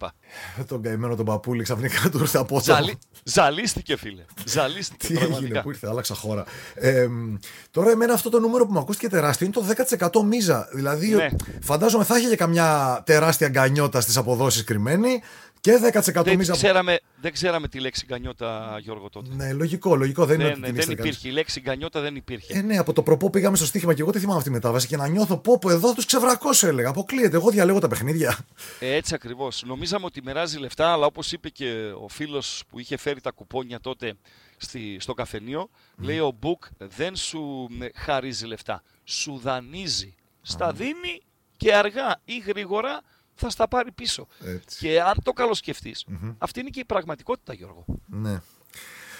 Τον 0.68 0.82
καημένο 0.82 1.16
τον 1.16 1.26
παππούλη 1.26 1.64
ξαφνικά 1.64 2.10
του 2.10 2.18
ήρθε 2.20 2.38
από 2.38 2.54
το. 2.56 2.64
Ζαλί, 2.64 2.98
ζαλίστηκε 3.24 3.98
φίλε. 3.98 4.26
Ζαλίστηκε 4.46 5.08
Τι 5.08 5.14
έγινε 5.14 5.28
πραγματικά. 5.28 5.62
που 5.62 5.70
ήρθε, 5.70 5.88
άλλαξα 5.88 6.16
χώρα. 6.16 6.46
Ε, 6.76 7.08
μ, 7.08 7.36
τώρα, 7.72 7.92
εμένα 7.92 8.14
αυτό 8.14 8.30
το 8.30 8.40
νούμερο 8.40 8.66
που 8.66 8.72
μου 8.72 8.80
ακούστηκε 8.80 9.10
τεράστιο 9.10 9.46
είναι 9.46 9.56
το 9.56 9.86
10% 10.22 10.24
μίζα. 10.24 10.70
Δηλαδή, 10.74 11.08
Ναι. 11.08 11.28
φαντάζομαι 11.62 12.04
θα 12.04 12.18
είχε 12.18 12.28
και 12.30 12.36
καμιά 12.36 13.02
τεράστια 13.06 13.48
γκανιότα 13.50 14.02
στις 14.02 14.18
αποδόσεις 14.18 14.64
κρυμμένη 14.64 15.22
και 15.60 15.80
10% 16.14 16.24
Δεν 16.24 16.38
μίζα. 16.38 16.54
ξέραμε, 16.54 17.00
δεν 17.22 17.32
ξέραμε 17.32 17.68
τη 17.68 17.80
λέξη 17.80 18.06
γκανιότα, 18.08 18.78
Γιώργο, 18.82 19.10
τότε. 19.10 19.36
Ναι, 19.36 19.54
λογικό, 19.54 19.96
λογικό. 19.96 20.26
Δεν 20.26 20.40
είναι 20.40 20.44
Ναι, 20.50 20.52
ότι 20.52 20.60
ναι, 20.62 20.66
την 20.68 20.76
δεν 20.76 20.84
ήξερε 20.84 20.96
κανείς. 20.96 21.12
υπήρχε. 21.16 21.28
Η 21.28 21.32
λέξη 21.32 21.60
γκανιότα 21.60 22.02
δεν 22.02 22.16
υπήρχε. 22.16 22.58
Ε, 22.58 22.62
ναι, 22.62 22.78
από 22.78 22.94
το 22.94 23.04
προπό 23.04 23.30
πήγαμε 23.30 23.58
στο 23.58 23.66
στοίχημα 23.66 23.94
και 23.94 24.02
εγώ 24.02 24.12
τι 24.12 24.20
θυμάμαι 24.20 24.38
αυτή 24.38 24.50
τη 24.50 24.56
μετάβαση 24.56 24.88
και 24.88 24.98
να 24.98 25.08
νιώθω 25.08 25.38
πω, 25.38 25.58
πω 25.60 25.70
εδώ 25.72 25.94
τους 25.94 26.06
ξεβρακώσω, 26.06 26.68
έλεγα. 26.68 26.90
Αποκλείεται. 26.90 27.36
Εγώ 27.36 27.50
διαλέγω 27.50 27.80
τα 27.80 27.88
παιχνίδια. 27.88 28.38
Ε, 28.80 28.94
έτσι 28.96 29.14
ακριβώς. 29.14 29.64
Νομίζαμε 29.66 30.06
ότι 30.06 30.22
μοιράζει 30.24 30.58
λεφτά, 30.58 30.92
αλλά 30.92 31.06
όπως 31.06 31.32
είπε 31.32 31.50
και 31.50 31.92
ο 32.02 32.08
φίλος 32.08 32.64
που 32.70 32.80
είχε 32.80 32.98
φέρει 32.98 33.22
τα 33.22 33.32
κουπόνια 33.32 33.80
τότε 33.80 34.14
στη, 34.58 34.98
στο 35.00 35.14
καφενείο, 35.14 35.70
λέει 35.98 36.20
ο 36.20 36.32
Μπουκ 36.40 36.64
δεν 36.78 37.16
σου 37.16 37.68
ε, 37.82 37.88
χαρίζει 37.96 38.46
λεφτά. 38.46 38.84
Σου 39.04 39.40
δανείζει. 39.44 40.16
Στα 40.42 40.72
δίνει 40.72 41.22
και 41.58 41.76
αργά 41.76 42.22
ή 42.26 42.38
γρήγορα 42.48 43.02
θα 43.38 43.50
στα 43.50 43.68
πάρει 43.68 43.92
πίσω. 43.92 44.28
Έτσι. 44.46 44.78
Και 44.80 45.02
αν 45.02 45.24
το 45.24 45.34
καλοσκεφτείς, 45.34 46.06
αυτή 46.38 46.60
είναι 46.60 46.70
και 46.70 46.80
η 46.80 46.86
πραγματικότητα, 46.86 47.54
Γιώργο. 47.54 47.86
Ναι. 48.06 48.42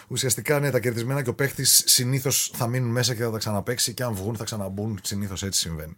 Ουσιαστικά 0.08 0.60
ναι, 0.60 0.72
τα 0.72 0.80
κερδισμένα 0.80 1.24
και 1.24 1.30
ο 1.30 1.34
παίχτης 1.34 1.84
συνήθως 1.86 2.52
θα 2.54 2.68
μείνουν 2.68 2.90
μέσα 2.90 3.16
και 3.16 3.24
θα 3.24 3.32
τα 3.32 3.38
ξαναπέξει 3.38 3.94
και 3.94 4.04
αν 4.04 4.14
βγουν 4.14 4.36
θα 4.36 4.44
ξαναμπούν. 4.44 5.00
Συνήθως 5.04 5.44
έτσι 5.44 5.60
συμβαίνει. 5.60 5.98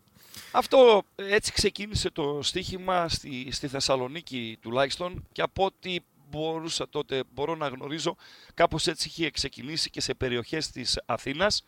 Αυτό 0.52 1.04
ε, 1.16 1.36
έτσι 1.36 1.52
ξεκίνησε 1.52 2.12
το 2.12 2.40
στοίχημα 2.42 3.10
στη, 3.10 3.48
στη 3.52 3.68
Θεσσαλονίκη 3.68 4.58
τουλάχιστον 4.62 5.28
και 5.32 5.42
από 5.42 5.66
ό,τι 5.66 5.96
μπορούσα 6.30 6.90
τότε, 6.90 7.24
μπορώ 7.34 7.56
να 7.56 7.68
γνωρίζω, 7.68 8.16
κάπως 8.54 8.88
έτσι 8.88 9.08
είχε 9.08 9.30
ξεκινήσει 9.30 9.90
και 9.90 10.02
σε 10.02 10.14
περιοχές 10.14 10.70
της 10.70 11.00
Αθήνας 11.06 11.64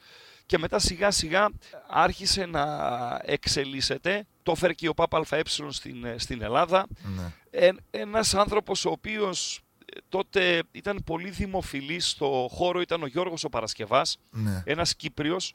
και 0.52 0.58
μετά 0.58 0.80
σιγά 0.80 1.12
σιγά 1.12 1.50
άρχισε 1.88 2.46
να 2.46 2.66
εξελίσσεται. 3.26 4.26
Το 4.44 4.52
έφερε 4.52 4.74
και 4.74 4.88
ο 4.88 4.94
ΠΑΠ 4.94 5.16
ΑΕ 5.16 5.42
στην, 5.70 6.06
ε, 6.06 6.16
στην 6.18 6.42
Ελλάδα. 6.42 6.88
Ναι. 7.16 7.32
Ε, 7.50 7.70
ένας 7.92 8.34
άνθρωπος 8.34 8.86
ο 8.86 8.90
οποίος 8.90 9.62
ε, 9.86 9.98
τότε 10.10 10.64
ήταν 10.72 11.02
πολύ 11.06 11.30
δημοφιλής 11.30 12.10
στο 12.10 12.48
χώρο 12.52 12.82
ήταν 12.82 13.04
ο 13.04 13.06
Γιώργος 13.06 13.44
ο 13.44 13.50
Παρασκευάς 13.50 14.18
Ναι. 14.30 14.64
ένας 14.66 14.96
Κύπριος, 14.96 15.54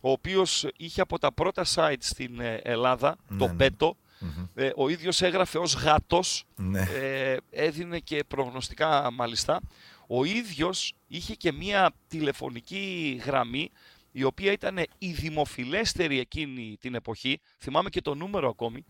ο 0.00 0.10
οποίος 0.10 0.66
είχε 0.76 1.00
από 1.00 1.18
τα 1.18 1.32
πρώτα 1.32 1.64
site 1.74 1.94
στην 1.98 2.40
ε, 2.40 2.54
Ελλάδα, 2.62 3.16
Ναι, 3.28 3.38
το 3.38 3.46
ναι. 3.46 3.54
Πέτο, 3.54 3.96
ε, 4.54 4.70
ο 4.76 4.88
ίδιος 4.88 5.22
έγραφε 5.22 5.58
ως 5.58 5.74
γάτος, 5.74 6.44
Ναι. 6.56 6.80
ε, 6.80 7.36
έδινε 7.50 7.98
και 7.98 8.24
προγνωστικά 8.28 9.10
μάλιστα. 9.12 9.60
Ο 10.10 10.24
ίδιος 10.24 10.94
είχε 11.08 11.34
και 11.34 11.52
μία 11.52 11.90
τηλεφωνική 12.08 13.20
γραμμή, 13.24 13.70
η 14.18 14.24
οποία 14.24 14.52
ήταν 14.52 14.78
η 14.98 15.12
δημοφιλέστερη 15.12 16.18
εκείνη 16.18 16.76
την 16.80 16.94
εποχή, 16.94 17.40
θυμάμαι 17.58 17.88
και 17.88 18.00
το 18.00 18.14
νούμερο 18.14 18.48
ακόμη, 18.48 18.84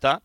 090-252-777, 0.00 0.16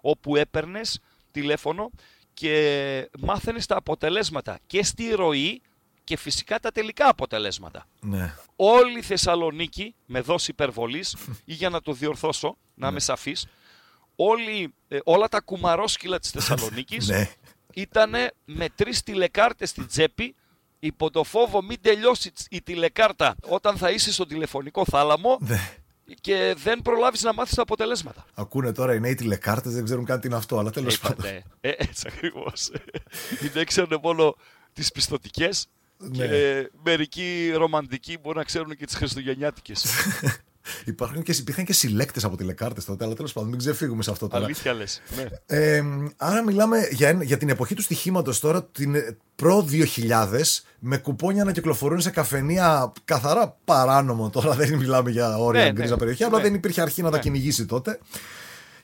όπου 0.00 0.36
έπαιρνες 0.36 1.00
τηλέφωνο 1.30 1.90
και 2.34 3.10
μάθαινες 3.20 3.66
τα 3.66 3.76
αποτελέσματα 3.76 4.58
και 4.66 4.84
στη 4.84 5.10
ροή 5.14 5.60
και 6.04 6.16
φυσικά 6.16 6.58
τα 6.58 6.70
τελικά 6.72 7.08
αποτελέσματα. 7.08 7.86
Ναι. 8.00 8.34
Όλη 8.56 8.98
η 8.98 9.02
Θεσσαλονίκη, 9.02 9.94
με 10.06 10.20
δόση 10.20 10.50
υπερβολής, 10.50 11.16
ή 11.44 11.52
για 11.54 11.68
να 11.70 11.80
το 11.80 11.92
διορθώσω, 11.92 12.56
να 12.74 12.88
είμαι 12.88 13.00
σαφής, 13.00 13.46
όλοι, 14.16 14.74
ε, 14.88 14.98
όλα 15.04 15.28
τα 15.28 15.40
κουμαρόσκυλα 15.40 16.18
της 16.18 16.30
Θεσσαλονίκης 16.36 17.08
Ναι. 17.08 17.30
ήταν 17.74 18.12
με 18.44 18.68
τρεις 18.74 19.02
τηλεκάρτες 19.02 19.68
στην 19.70 19.86
τσέπη 19.86 20.34
υπό 20.78 21.10
το 21.10 21.24
φόβο 21.24 21.62
μην 21.62 21.78
τελειώσει 21.80 22.32
η 22.50 22.62
τηλεκάρτα 22.62 23.34
όταν 23.48 23.76
θα 23.76 23.90
είσαι 23.90 24.12
στο 24.12 24.26
τηλεφωνικό 24.26 24.84
θάλαμο 24.84 25.38
Ναι. 25.40 25.70
και 26.20 26.54
δεν 26.62 26.82
προλάβεις 26.82 27.22
να 27.22 27.34
μάθεις 27.34 27.54
τα 27.54 27.62
αποτελέσματα. 27.62 28.24
Ακούνε 28.34 28.72
τώρα 28.72 28.94
οι 28.94 29.00
νέοι 29.00 29.14
τηλεκάρτες, 29.14 29.72
δεν 29.74 29.84
ξέρουν 29.84 30.04
καν 30.04 30.20
τι 30.20 30.26
είναι 30.26 30.36
αυτό, 30.36 30.58
αλλά 30.58 30.70
τέλος 30.70 30.98
πάντων. 30.98 31.18
Είπατε, 31.18 31.42
ε, 31.60 31.70
έτσι 31.76 32.04
ακριβώς. 32.12 32.70
Είναι 33.52 33.64
ξέρουν 33.64 33.98
μόνο 34.02 34.36
τις 34.72 34.92
πιστοτικές 34.92 35.66
Ναι. 35.98 36.26
και 36.26 36.70
μερικοί 36.84 37.50
ρομαντικοί 37.54 38.18
μπορεί 38.18 38.36
να 38.36 38.44
ξέρουν 38.44 38.76
και 38.76 38.86
τις 38.86 38.94
χριστουγεννιάτικες. 38.94 39.84
Υπάρχουν 40.84 41.22
και, 41.22 41.32
υπήρχαν 41.32 41.64
και 41.64 41.72
συλλέκτες 41.72 42.24
από 42.24 42.36
τηλεκάρτες 42.36 42.84
τότε, 42.84 43.04
αλλά 43.04 43.14
τέλος 43.14 43.32
πάντων 43.32 43.48
μην 43.50 43.58
ξεφύγουμε 43.58 44.02
σε 44.02 44.10
αυτό 44.10 44.28
τώρα. 44.28 44.44
Αλήθεια 44.44 44.72
λες. 44.72 45.02
Ναι. 45.16 45.24
Ε, 45.58 45.82
άρα 46.16 46.42
μιλάμε 46.42 46.88
για, 46.92 47.08
ένα- 47.08 47.24
για 47.24 47.36
την 47.36 47.48
εποχή 47.48 47.74
του 47.74 47.82
στοιχήματος 47.82 48.40
τώρα, 48.40 48.64
την 48.64 48.94
ε, 48.94 49.16
προ 49.36 49.66
2000, 49.70 50.62
με 50.78 50.96
κουπόνια 50.98 51.44
να 51.44 51.52
κυκλοφορούν 51.52 52.00
σε 52.00 52.10
καφενεία 52.10 52.92
καθαρά 53.04 53.56
παράνομο. 53.64 54.30
Τώρα 54.30 54.54
δεν 54.54 54.74
μιλάμε 54.74 55.10
για 55.10 55.38
όρια 55.38 55.64
Ναι, 55.64 55.72
γκρίζα 55.72 55.90
ναι. 55.92 55.96
περιοχή, 55.98 56.24
απλά 56.24 56.36
Ναι. 56.38 56.42
δεν 56.44 56.54
υπήρχε 56.54 56.80
αρχή 56.80 57.02
να 57.02 57.10
τα 57.10 57.16
Ναι. 57.16 57.22
κυνηγήσει 57.22 57.66
τότε. 57.66 57.98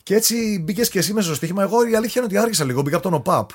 Και 0.05 0.15
έτσι 0.15 0.59
μπήκες 0.65 0.89
και 0.89 0.99
εσύ 0.99 1.13
μέσα 1.13 1.27
στο 1.27 1.35
στοίχημα. 1.35 1.63
Εγώ 1.63 1.89
η 1.89 1.95
αλήθεια 1.95 2.13
είναι 2.23 2.25
ότι 2.25 2.37
άργησα 2.37 2.65
λίγο, 2.65 2.83
μπήκα 2.83 2.97
από 2.97 3.05
τον 3.05 3.15
ΟΠΑΠ. 3.15 3.51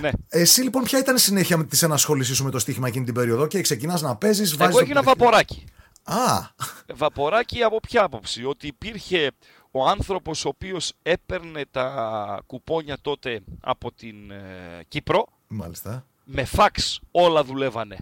ναι. 0.00 0.10
Εσύ 0.28 0.62
λοιπόν, 0.62 0.82
ποια 0.82 0.98
ήταν 0.98 1.16
η 1.16 1.18
συνέχεια 1.18 1.64
της 1.66 1.82
ενασχόλησής 1.82 2.36
σου 2.36 2.44
με 2.44 2.50
το 2.50 2.58
στοίχημα 2.58 2.88
εκείνη 2.88 3.04
την 3.04 3.14
περίοδο; 3.14 3.46
Και 3.46 3.60
ξεκινάς 3.60 4.02
να 4.02 4.16
παίζεις, 4.16 4.56
βάζεις. 4.56 4.74
Εγώ 4.74 4.80
έγινα 4.84 5.02
βαποράκι. 5.02 5.64
Α, 6.10 6.48
Βαποράκι 6.94 7.62
από 7.62 7.80
ποια 7.80 8.02
άποψη, 8.02 8.44
ότι 8.44 8.66
υπήρχε 8.66 9.30
ο 9.70 9.86
άνθρωπος 9.88 10.44
ο 10.44 10.48
οποίος 10.48 10.92
έπαιρνε 11.02 11.64
τα 11.70 12.42
κουπόνια 12.46 12.98
τότε 13.02 13.40
από 13.60 13.92
την 13.92 14.30
ε, 14.30 14.84
Κύπρο, 14.88 15.26
μάλιστα. 15.48 16.06
με 16.24 16.44
φαξ 16.44 17.00
όλα 17.10 17.44
δουλεύανε, 17.44 17.96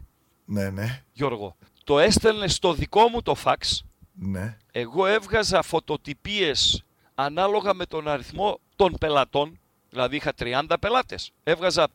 Ναι, 0.45 0.71
ναι, 0.71 1.03
Γιώργο. 1.13 1.57
Το 1.85 1.99
έστελνε 1.99 2.49
στο 2.49 2.73
δικό 2.73 3.09
μου 3.09 3.23
το 3.23 3.35
φαξ, 3.35 3.85
ναι. 4.13 4.57
εγώ 4.73 5.07
έβγαζα 5.07 5.63
φωτοτυπίες 5.63 6.85
ανάλογα 7.15 7.75
με 7.75 7.87
τον 7.87 8.09
αριθμό 8.09 8.59
των 8.77 8.95
πελατών, 9.01 9.59
δηλαδή 9.91 10.17
είχα 10.17 10.33
30 10.39 10.63
πελάτες, 10.81 11.31
έβγαζα 11.43 11.89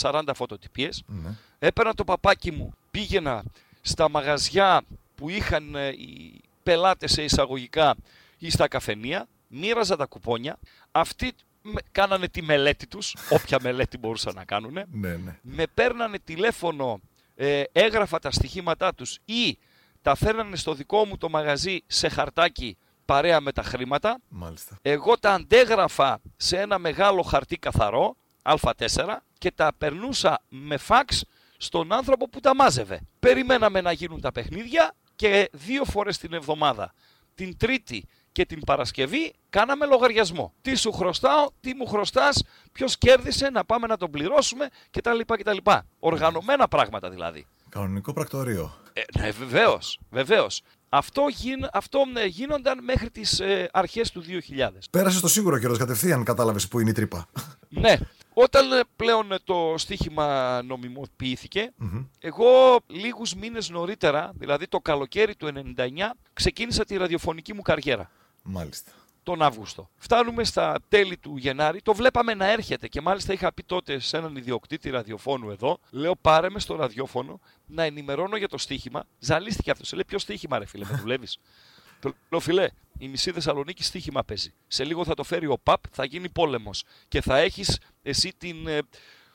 30-40 0.00 0.22
φωτοτυπίες, 0.34 1.02
ναι. 1.06 1.30
έπαιρνα 1.58 1.94
το 1.94 2.04
παπάκι 2.04 2.50
μου, 2.50 2.72
πήγαινα 2.90 3.42
στα 3.80 4.08
μαγαζιά 4.10 4.82
που 5.14 5.28
είχαν 5.30 5.74
ε, 5.74 5.88
οι 5.88 6.40
πελάτες 6.62 7.12
σε 7.12 7.22
εισαγωγικά 7.22 7.94
ή 8.38 8.50
στα 8.50 8.68
καφενεία, 8.68 9.26
μοίραζα 9.48 9.96
τα 9.96 10.06
κουπόνια, 10.06 10.58
αυτοί 10.92 11.32
με- 11.62 11.80
κάνανε 11.92 12.28
τη 12.28 12.42
μελέτη 12.42 12.86
τους, 12.86 13.16
όποια 13.30 13.58
μελέτη 13.62 13.98
μπορούσαν 13.98 14.34
να 14.34 14.44
κάνουν, 14.44 14.72
Ναι, 14.90 15.16
ναι. 15.16 15.38
με 15.42 15.64
παίρνανε 15.74 16.18
τηλέφωνο, 16.24 17.00
ε, 17.34 17.62
έγραφα 17.72 18.18
τα 18.18 18.30
στοιχήματά 18.30 18.94
τους 18.94 19.18
ή 19.24 19.58
τα 20.02 20.14
φέρνανε 20.14 20.56
στο 20.56 20.74
δικό 20.74 21.04
μου 21.06 21.16
το 21.16 21.28
μαγαζί 21.28 21.78
σε 21.86 22.08
χαρτάκι 22.08 22.76
παρέα 23.04 23.40
με 23.40 23.52
τα 23.52 23.62
χρήματα, 23.62 24.18
Μάλιστα. 24.28 24.78
εγώ 24.82 25.18
τα 25.18 25.32
αντέγραφα 25.32 26.20
σε 26.36 26.58
ένα 26.60 26.78
μεγάλο 26.78 27.22
χαρτί 27.22 27.56
καθαρό, 27.56 28.16
Α4, 28.42 29.16
και 29.38 29.50
τα 29.50 29.72
περνούσα 29.78 30.42
με 30.48 30.76
φαξ 30.76 31.24
στον 31.56 31.92
άνθρωπο 31.92 32.28
που 32.28 32.40
τα 32.40 32.54
μάζευε. 32.54 33.00
Περιμέναμε 33.20 33.80
να 33.80 33.92
γίνουν 33.92 34.20
τα 34.20 34.32
παιχνίδια 34.32 34.94
και 35.16 35.50
δύο 35.52 35.84
φορές 35.84 36.18
την 36.18 36.32
εβδομάδα, 36.32 36.94
την 37.34 37.56
Τρίτη 37.56 38.08
και 38.32 38.44
την 38.46 38.60
Παρασκευή, 38.60 39.32
κάναμε 39.50 39.86
λογαριασμό. 39.86 40.52
Τι 40.62 40.74
σου 40.74 40.92
χρωστάω, 40.92 41.48
τι 41.60 41.74
μου 41.74 41.86
χρωστάς, 41.86 42.44
ποιος 42.72 42.98
κέρδισε, 42.98 43.50
να 43.50 43.64
πάμε 43.64 43.86
να 43.86 43.96
τον 43.96 44.10
πληρώσουμε 44.10 44.68
κτλ. 44.90 45.18
κτλ. 45.26 45.56
Οργανωμένα 45.98 46.68
πράγματα 46.68 47.10
δηλαδή. 47.10 47.46
Κανονικό 47.68 48.12
πρακτορείο. 48.12 48.74
Ε, 48.92 49.02
ναι, 49.18 49.30
βεβαίως, 49.30 49.98
βεβαίως. 50.10 50.62
Αυτό, 50.88 51.26
γίν, 51.30 51.66
αυτό 51.72 52.02
ε, 52.16 52.26
γίνονταν 52.26 52.84
μέχρι 52.84 53.10
τις 53.10 53.40
ε, 53.40 53.68
αρχές 53.72 54.10
του 54.10 54.22
2000. 54.22 54.68
Πέρασε 54.90 55.20
το 55.20 55.28
σίγουρο 55.28 55.58
καιρός 55.58 55.78
κατευθείαν, 55.78 56.24
κατάλαβες 56.24 56.68
που 56.68 56.80
είναι 56.80 56.90
η 56.90 56.92
τρύπα. 56.92 57.26
Ναι, 57.68 57.98
όταν 58.34 58.72
ε, 58.72 58.80
πλέον 58.96 59.32
ε, 59.32 59.38
το 59.44 59.74
στοίχημα 59.76 60.60
νομιμοποιήθηκε, 60.62 61.72
εγώ 62.18 62.80
λίγους 62.86 63.34
μήνες 63.34 63.70
νωρίτερα, 63.70 64.32
δηλαδή 64.34 64.68
το 64.68 64.80
καλοκαίρι 64.80 65.36
του 65.36 65.52
99, 65.76 65.90
ξεκίνησα 66.32 66.84
τη 66.84 66.96
ραδιοφωνική 66.96 67.54
μου 67.54 67.62
καριέρα. 67.62 68.10
Μάλιστα. 68.42 68.92
Τον 69.22 69.42
Αύγουστο. 69.42 69.90
Φτάνουμε 69.96 70.44
στα 70.44 70.76
τέλη 70.88 71.16
του 71.16 71.36
Γενάρη, 71.36 71.82
το 71.82 71.94
βλέπαμε 71.94 72.34
να 72.34 72.50
έρχεται 72.50 72.88
και 72.88 73.00
μάλιστα 73.00 73.32
είχα 73.32 73.52
πει 73.52 73.62
τότε 73.62 73.98
σε 73.98 74.16
έναν 74.16 74.36
ιδιοκτήτη 74.36 74.90
ραδιοφώνου 74.90 75.50
εδώ, 75.50 75.78
λέω 75.90 76.16
πάρε 76.16 76.50
με 76.50 76.58
στο 76.58 76.76
ραδιόφωνο 76.76 77.40
να 77.66 77.82
ενημερώνω 77.82 78.36
για 78.36 78.48
το 78.48 78.58
στοίχημα. 78.58 79.04
Ζαλίστηκε 79.18 79.70
αυτός. 79.70 79.92
Λέει 79.92 80.04
ποιο 80.06 80.18
στοίχημα, 80.18 80.58
ρε 80.58 80.66
φίλε, 80.66 80.84
με 80.90 80.96
δουλεύεις; 80.96 81.38
Του 82.10 82.16
λέω 82.30 82.40
φιλέ, 82.40 82.68
η 82.98 83.08
μισή 83.08 83.32
Θεσσαλονίκη 83.32 83.82
στοίχημα 83.82 84.24
παίζει. 84.24 84.54
Σε 84.66 84.84
λίγο 84.84 85.04
θα 85.04 85.14
το 85.14 85.22
φέρει 85.22 85.46
ο 85.46 85.58
ΠΑΠ, 85.62 85.80
θα 85.90 86.04
γίνει 86.04 86.28
πόλεμος. 86.28 86.84
Και 87.08 87.20
θα 87.20 87.38
έχεις 87.38 87.78
εσύ 88.02 88.32
την. 88.38 88.66
ε, 88.66 88.78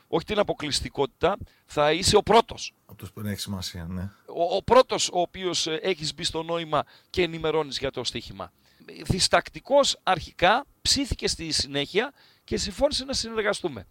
όχι 0.08 0.24
την 0.24 0.38
αποκλειστικότητα, 0.38 1.36
θα 1.64 1.92
είσαι 1.92 2.16
ο 2.16 2.22
πρώτος. 2.22 2.74
Από 2.86 2.98
τους 2.98 3.12
που 3.12 3.22
δεν 3.22 3.30
έχει 3.30 3.40
σημασία, 3.40 3.86
ναι. 3.88 4.10
Ο, 4.26 4.56
ο 4.56 4.62
πρώτος 4.62 5.08
ο 5.08 5.20
οποίος 5.20 5.66
έχεις 5.66 6.14
μπει 6.14 6.24
στο 6.24 6.42
νόημα 6.42 6.84
και 7.10 7.22
ενημερώνεις 7.22 7.78
για 7.78 7.90
το 7.90 8.04
στοίχημα. 8.04 8.52
Διστακτικός 9.02 9.98
αρχικά 10.02 10.66
ψήθηκε 10.82 11.28
στη 11.28 11.52
συνέχεια 11.52 12.12
και 12.44 12.56
συμφώνησε 12.56 13.04
να 13.04 13.12
συνεργαστούμε. 13.12 13.86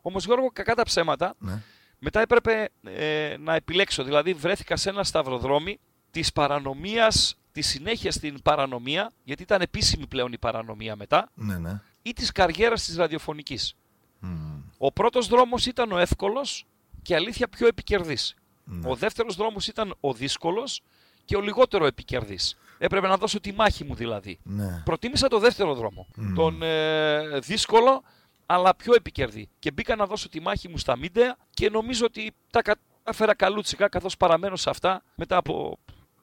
Όμως 0.00 0.24
Γιώργο, 0.24 0.50
κακά 0.52 0.74
τα 0.74 0.82
ψέματα, 0.82 1.34
ναι. 1.38 1.62
μετά 1.98 2.20
έπρεπε 2.20 2.68
ε, 2.82 3.36
να 3.38 3.54
επιλέξω. 3.54 4.04
Δηλαδή 4.04 4.34
βρέθηκα 4.34 4.76
σε 4.76 4.88
ένα 4.88 5.04
σταυροδρόμι 5.04 5.80
της 6.10 6.32
παρανομίας, 6.32 7.36
της 7.52 7.66
συνέχεια 7.68 8.12
στην 8.12 8.42
παρανομία, 8.42 9.10
γιατί 9.24 9.42
ήταν 9.42 9.60
επίσημη 9.60 10.06
πλέον 10.06 10.32
η 10.32 10.38
παρανομία 10.38 10.96
μετά, 10.96 11.30
Ναι, 11.34 11.58
ναι. 11.58 11.80
ή 12.02 12.12
της 12.12 12.32
καριέρας 12.32 12.84
της 12.84 12.96
ραδιοφωνικής. 12.96 13.74
Μμμ. 14.20 14.62
Ο 14.78 14.92
πρώτος 14.92 15.26
δρόμος 15.26 15.66
ήταν 15.66 15.92
ο 15.92 15.98
εύκολος 15.98 16.66
και 17.02 17.14
αλήθεια 17.14 17.48
πιο 17.48 17.66
επικερδής. 17.66 18.34
Ναι. 18.64 18.90
Ο 18.90 18.94
δεύτερος 18.94 19.36
δρόμος 19.36 19.68
ήταν 19.68 19.94
ο 20.00 20.12
δύσκολος 20.12 20.82
και 21.24 21.36
ο 21.36 21.40
λιγότερο 21.40 21.86
επικερδής. 21.86 22.56
Έπρεπε 22.78 23.06
να 23.08 23.16
δώσω 23.16 23.40
τη 23.40 23.52
μάχη 23.52 23.84
μου 23.84 23.94
δηλαδή. 23.94 24.38
Ναι. 24.42 24.82
Προτίμησα 24.84 25.28
το 25.28 25.38
δεύτερο 25.38 25.74
δρόμο. 25.74 26.06
Μμμ. 26.16 26.34
Τον 26.34 26.62
ε, 26.62 27.38
δύσκολο, 27.38 28.02
αλλά 28.46 28.74
πιο 28.76 28.94
επικερδή. 28.94 29.48
Και 29.58 29.70
μπήκα 29.70 29.96
να 29.96 30.06
δώσω 30.06 30.28
τη 30.28 30.40
μάχη 30.40 30.68
μου 30.68 30.78
στα 30.78 30.96
μίντεα 30.96 31.36
και 31.50 31.70
νομίζω 31.70 32.04
ότι 32.06 32.32
τα 32.50 32.62
κατάφερα 32.62 33.34
καλούτσικα 33.34 33.88
καθώς 33.88 34.16
παραμένω 34.16 34.56
σε 34.56 34.70
αυτά 34.70 35.02
μετά 35.14 35.36
από 35.36 35.78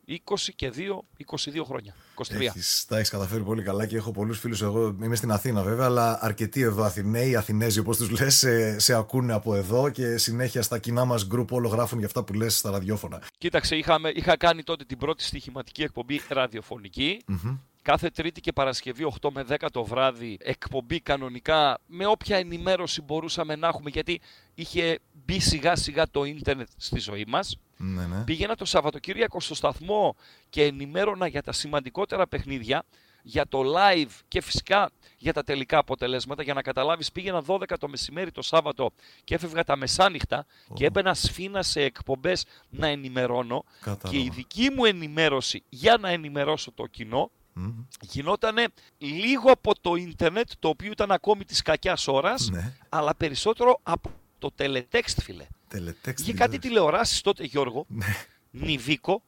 20 0.08 0.54
και 0.56 0.72
2, 0.76 0.80
22 1.26 1.64
χρόνια. 1.66 1.96
23. 2.16 2.42
Έχεις, 2.42 2.86
τα 2.88 2.98
έχεις 2.98 3.10
καταφέρει 3.10 3.44
πολύ 3.44 3.64
καλά 3.64 3.86
και 3.86 3.96
έχω 3.96 4.12
πολλούς 4.12 4.40
φίλους. 4.40 4.62
Εγώ 4.62 4.96
είμαι 5.02 5.16
στην 5.16 5.32
Αθήνα 5.32 5.64
βέβαια, 5.64 5.86
αλλά 5.86 6.20
αρκετοί 6.22 6.62
εδώ 6.62 6.84
Αθηναίοι, 6.84 7.36
Αθηνέζοι 7.36 7.80
όπως 7.80 7.98
τους 7.98 8.10
λες, 8.10 8.36
σε, 8.38 8.80
σε 8.80 8.94
ακούνε 8.94 9.34
από 9.34 9.56
εδώ 9.56 9.90
και 9.90 10.18
συνέχεια 10.18 10.62
στα 10.62 10.80
κοινά 10.80 11.06
μας 11.06 11.28
γκρουπ 11.28 11.52
όλο 11.52 11.68
γράφουν 11.68 11.98
για 11.98 12.08
αυτά 12.08 12.24
που 12.24 12.34
λες 12.34 12.58
στα 12.58 12.72
ραδιόφωνα. 12.72 13.22
Κοίταξε, 13.38 13.76
είχαμε, 13.76 14.10
είχα 14.10 14.38
κάνει 14.38 14.64
τότε 14.64 14.84
την 14.86 14.98
πρώτη 14.98 15.24
στοιχηματική 15.24 15.84
εκπομπή 15.84 16.22
ραδιοφωνική. 16.30 17.22
Μμμ. 17.26 17.58
Κάθε 17.88 18.10
Τρίτη 18.10 18.42
και 18.42 18.52
Παρασκευή 18.52 19.08
8 19.22 19.30
με 19.32 19.46
10 19.50 19.68
το 19.72 19.84
βράδυ 19.84 20.38
εκπομπή 20.42 21.00
κανονικά 21.00 21.80
με 21.86 22.06
όποια 22.06 22.38
ενημέρωση 22.38 23.02
μπορούσαμε 23.02 23.56
να 23.56 23.68
έχουμε 23.68 23.90
γιατί 23.90 24.22
είχε 24.54 25.00
μπει 25.12 25.40
σιγά 25.40 25.76
σιγά 25.76 26.10
το 26.12 26.24
ίντερνετ 26.24 26.68
στη 26.78 27.00
ζωή 27.00 27.26
μας. 27.28 27.58
Ναι, 27.78 28.06
ναι. 28.06 28.24
Πήγαινα 28.24 28.56
το 28.56 28.66
Σαββατοκύριακο 28.66 29.40
στο 29.40 29.56
σταθμό 29.56 30.16
και 30.50 30.64
ενημέρωνα 30.64 31.28
για 31.28 31.42
τα 31.44 31.52
σημαντικότερα 31.52 32.28
παιχνίδια, 32.28 32.84
για 33.22 33.48
το 33.48 33.62
live 33.76 34.12
και 34.28 34.42
φυσικά 34.42 34.92
για 35.18 35.34
τα 35.34 35.44
τελικά 35.44 35.78
αποτελέσματα. 35.78 36.44
Για 36.44 36.54
να 36.54 36.62
καταλάβεις 36.62 37.12
πήγαινα 37.12 37.44
12 37.48 37.78
το 37.80 37.88
μεσημέρι 37.88 38.32
το 38.32 38.42
Σάββατο 38.42 38.92
και 39.24 39.36
έφευγα 39.36 39.64
τα 39.64 39.76
μεσάνυχτα 39.76 40.46
και 40.74 40.86
έμπαινα 40.86 41.14
σφίνα 41.14 41.64
σε 41.64 41.82
εκπομπές 41.82 42.46
να 42.70 42.88
ενημερώνω 42.88 43.64
Κατάλαβα. 43.82 44.10
και 44.10 44.24
η 44.24 44.30
δική 44.34 44.70
μου 44.76 44.86
ενημέρωση 44.86 45.64
για 45.70 45.98
να 45.98 46.10
ενημερώσω 46.10 46.72
το 46.72 46.86
κοινό 46.86 47.32
Μμμ. 47.60 47.86
γινότανε 48.02 48.66
λίγο 48.98 49.52
από 49.52 49.82
το 49.82 49.96
ίντερνετ 49.96 50.50
το 50.60 50.68
οποίο 50.68 50.92
ήταν 50.92 51.12
ακόμη 51.12 51.46
της 51.46 51.62
κακιάς 51.62 52.08
ώρας 52.08 52.50
Ναι. 52.50 52.74
αλλά 52.90 53.16
περισσότερο 53.16 53.80
από 53.84 54.12
το 54.40 54.52
teletext 54.58 55.16
φίλε. 55.22 55.48
Τελετέξ. 55.68 56.22
Είχε 56.22 56.34
κάτι 56.34 56.60
τηλεοράσεις 56.60 57.22
τότε, 57.22 57.44
Γιώργο. 57.44 57.86
Ναι. 57.88 58.06
Νιβίκο, 58.52 59.22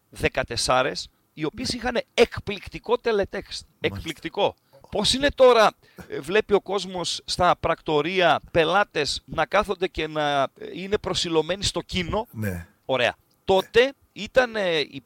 14, 0.55 0.93
οι 1.33 1.43
οποίες 1.43 1.69
είχαν 1.73 2.01
εκπληκτικό 2.13 2.97
τελετέξτ. 2.97 3.65
Εκπληκτικό. 3.79 4.55
Πώς 4.91 5.13
είναι 5.13 5.29
τώρα, 5.35 5.71
ε, 6.07 6.19
βλέπει 6.19 6.53
ο 6.53 6.61
κόσμος 6.61 7.21
στα 7.25 7.55
πρακτορία 7.59 8.39
πελάτες 8.51 9.21
να 9.25 9.45
κάθονται 9.45 9.87
και 9.87 10.07
να 10.07 10.41
ε, 10.41 10.47
είναι 10.73 10.97
προσιλωμένοι 10.97 11.63
στο 11.63 11.81
κίνο. 11.81 12.27
Ναι. 12.31 12.67
Ωραία. 12.85 13.15
Τότε 13.45 13.93
ήταν, 14.13 14.53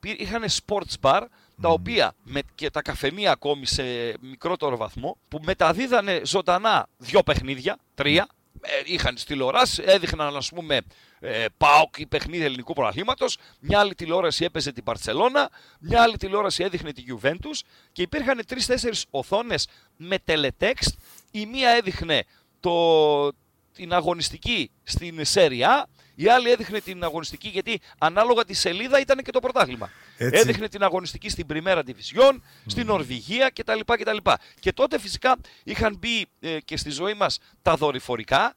είχαν 0.01 0.44
sports 0.65 0.94
bar 1.01 1.22
τα 1.62 1.69
οποία 1.69 2.15
με, 2.24 2.41
και 2.55 2.69
τα 2.69 2.81
καφενεία 2.81 3.31
ακόμη 3.31 3.65
σε 3.65 3.83
μικρότερο 4.19 4.77
βαθμό 4.77 5.17
που 5.27 5.39
μεταδίδανε 5.45 6.22
ζωντανά 6.25 6.88
δύο 6.98 7.24
παιχνίδια, 7.24 7.77
τρία, 7.95 8.27
ε, 8.62 8.81
είχαν 8.86 9.17
στη 9.17 9.27
τηλεοράση, 9.27 9.83
έδειχναν 9.86 10.36
ας 10.36 10.50
πούμε 10.50 10.81
ε, 11.19 11.45
ΠΑΟΚ 11.57 11.98
ή 11.98 12.05
παιχνίδι 12.05 12.43
ελληνικού 12.43 12.74
πρωταθλήματος, 12.74 13.38
μια 13.60 13.79
άλλη 13.79 13.95
τηλεόραση 13.95 14.43
έπαιζε 14.43 14.72
την 14.72 14.83
Παρσελώνα, 14.83 15.50
μια 15.79 16.01
άλλη 16.01 16.17
τηλεόραση 16.17 16.63
έδειχνε 16.63 16.91
τη 16.91 17.03
Juventus 17.07 17.60
και 17.91 18.01
υπήρχαν 18.01 18.41
τρει-τέσσερι 18.48 18.98
οθόνες 19.10 19.67
με 19.98 20.17
τελετέξτ, 20.19 21.00
η 21.31 21.45
μία 21.45 21.69
έδειχνε 21.69 22.24
το, 22.60 23.31
την 23.74 23.93
αγωνιστική 23.93 24.72
στην 24.83 25.25
Σέρια, 25.25 25.88
η 26.15 26.27
άλλη 26.27 26.51
έδειχνε 26.51 26.79
την 26.79 27.03
αγωνιστική 27.03 27.48
γιατί 27.48 27.81
ανάλογα 27.98 28.45
τη 28.45 28.53
σελίδα 28.53 29.00
ήταν 29.00 29.17
και 29.17 29.31
το 29.31 29.39
πρωτάθλημα. 29.39 29.89
Έτσι. 30.17 30.39
Έδειχνε 30.39 30.67
την 30.67 30.84
αγωνιστική 30.84 31.29
στην 31.29 31.46
Πριμέρα 31.46 31.82
Division, 31.88 32.39
στην 32.65 32.86
Νορβηγία 32.86 33.50
κτλ. 33.50 33.79
κτλ. 33.86 34.17
Και 34.60 34.74
τότε 34.74 35.00
φυσικά 35.00 35.36
είχαν 35.63 35.96
μπει 36.00 36.25
ε, 36.39 36.60
και 36.60 36.77
στη 36.77 36.89
ζωή 36.89 37.13
μας 37.13 37.39
τα 37.62 37.75
δορυφορικά 37.75 38.53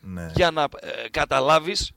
Ναι. 0.00 0.30
για 0.34 0.50
να 0.50 0.62
ε, 0.62 1.08
καταλάβεις 1.10 1.90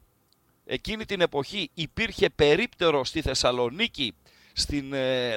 εκείνη 0.65 1.05
την 1.05 1.21
εποχή 1.21 1.69
υπήρχε 1.73 2.29
περίπτερο 2.29 3.05
στη 3.05 3.21
Θεσσαλονίκη 3.21 4.15
στην 4.53 4.93
ε, 4.93 5.33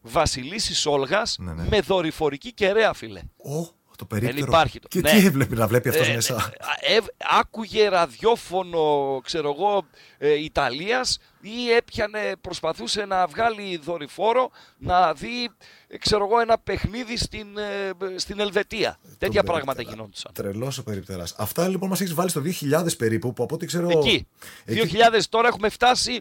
Βασιλίση 0.00 0.74
Σόλγας 0.74 1.36
Ναι, 1.38 1.52
ναι. 1.52 1.64
με 1.70 1.80
δορυφορική 1.80 2.52
κεραία 2.52 2.92
φίλε. 2.92 3.20
Ω, 3.36 3.76
το 3.96 4.04
περίπτερο. 4.04 4.46
υπάρχει 4.48 4.78
το- 4.80 4.88
Και 4.88 5.00
ναι. 5.00 5.10
τι 5.10 5.26
έβλεπε 5.26 5.54
να 5.54 5.66
βλέπει 5.66 5.88
αυτός 5.88 6.08
Ε, 6.08 6.14
μέσα. 6.14 6.52
ε, 6.80 6.94
ε, 6.96 7.00
άκουγε 7.38 7.88
ραδιόφωνο, 7.88 9.20
ξέρω 9.24 9.54
εγώ, 9.58 9.86
ε, 10.18 10.32
Ιταλίας 10.32 11.18
ή 11.40 11.70
έπιανε, 11.76 12.32
προσπαθούσε 12.40 13.04
να 13.04 13.26
βγάλει 13.26 13.76
δορυφόρο 13.76 14.50
να 14.78 15.12
δει, 15.12 15.50
ε, 15.88 15.96
ξέρω 15.98 16.24
εγώ, 16.24 16.40
ένα 16.40 16.58
παιχνίδι 16.58 17.16
στην, 17.16 17.46
ε, 17.58 17.90
στην 18.18 18.40
Ελβετία. 18.40 18.98
Τέτοια 19.18 19.40
Τον 19.42 19.50
πράγματα 19.50 19.72
περίπτερα. 19.72 19.90
γινόντουσαν. 19.96 20.32
Τρελός 20.34 20.78
ο 20.78 20.82
περίπτερα. 20.82 21.24
Αυτά 21.36 21.68
λοιπόν 21.68 21.88
μας 21.88 22.00
έχεις 22.00 22.14
βάλει 22.14 22.30
στο 22.30 22.40
2000 22.40 22.96
περίπου 22.96 23.32
που 23.32 23.42
από 23.42 23.54
ό,τι 23.54 23.66
ξέρω. 23.66 23.88
Εκεί. 23.88 24.26
εκεί- 24.64 24.80
2000, 24.80 25.28
τώρα 25.28 25.48
έχουμε 25.48 25.68
φτάσει 25.68 26.20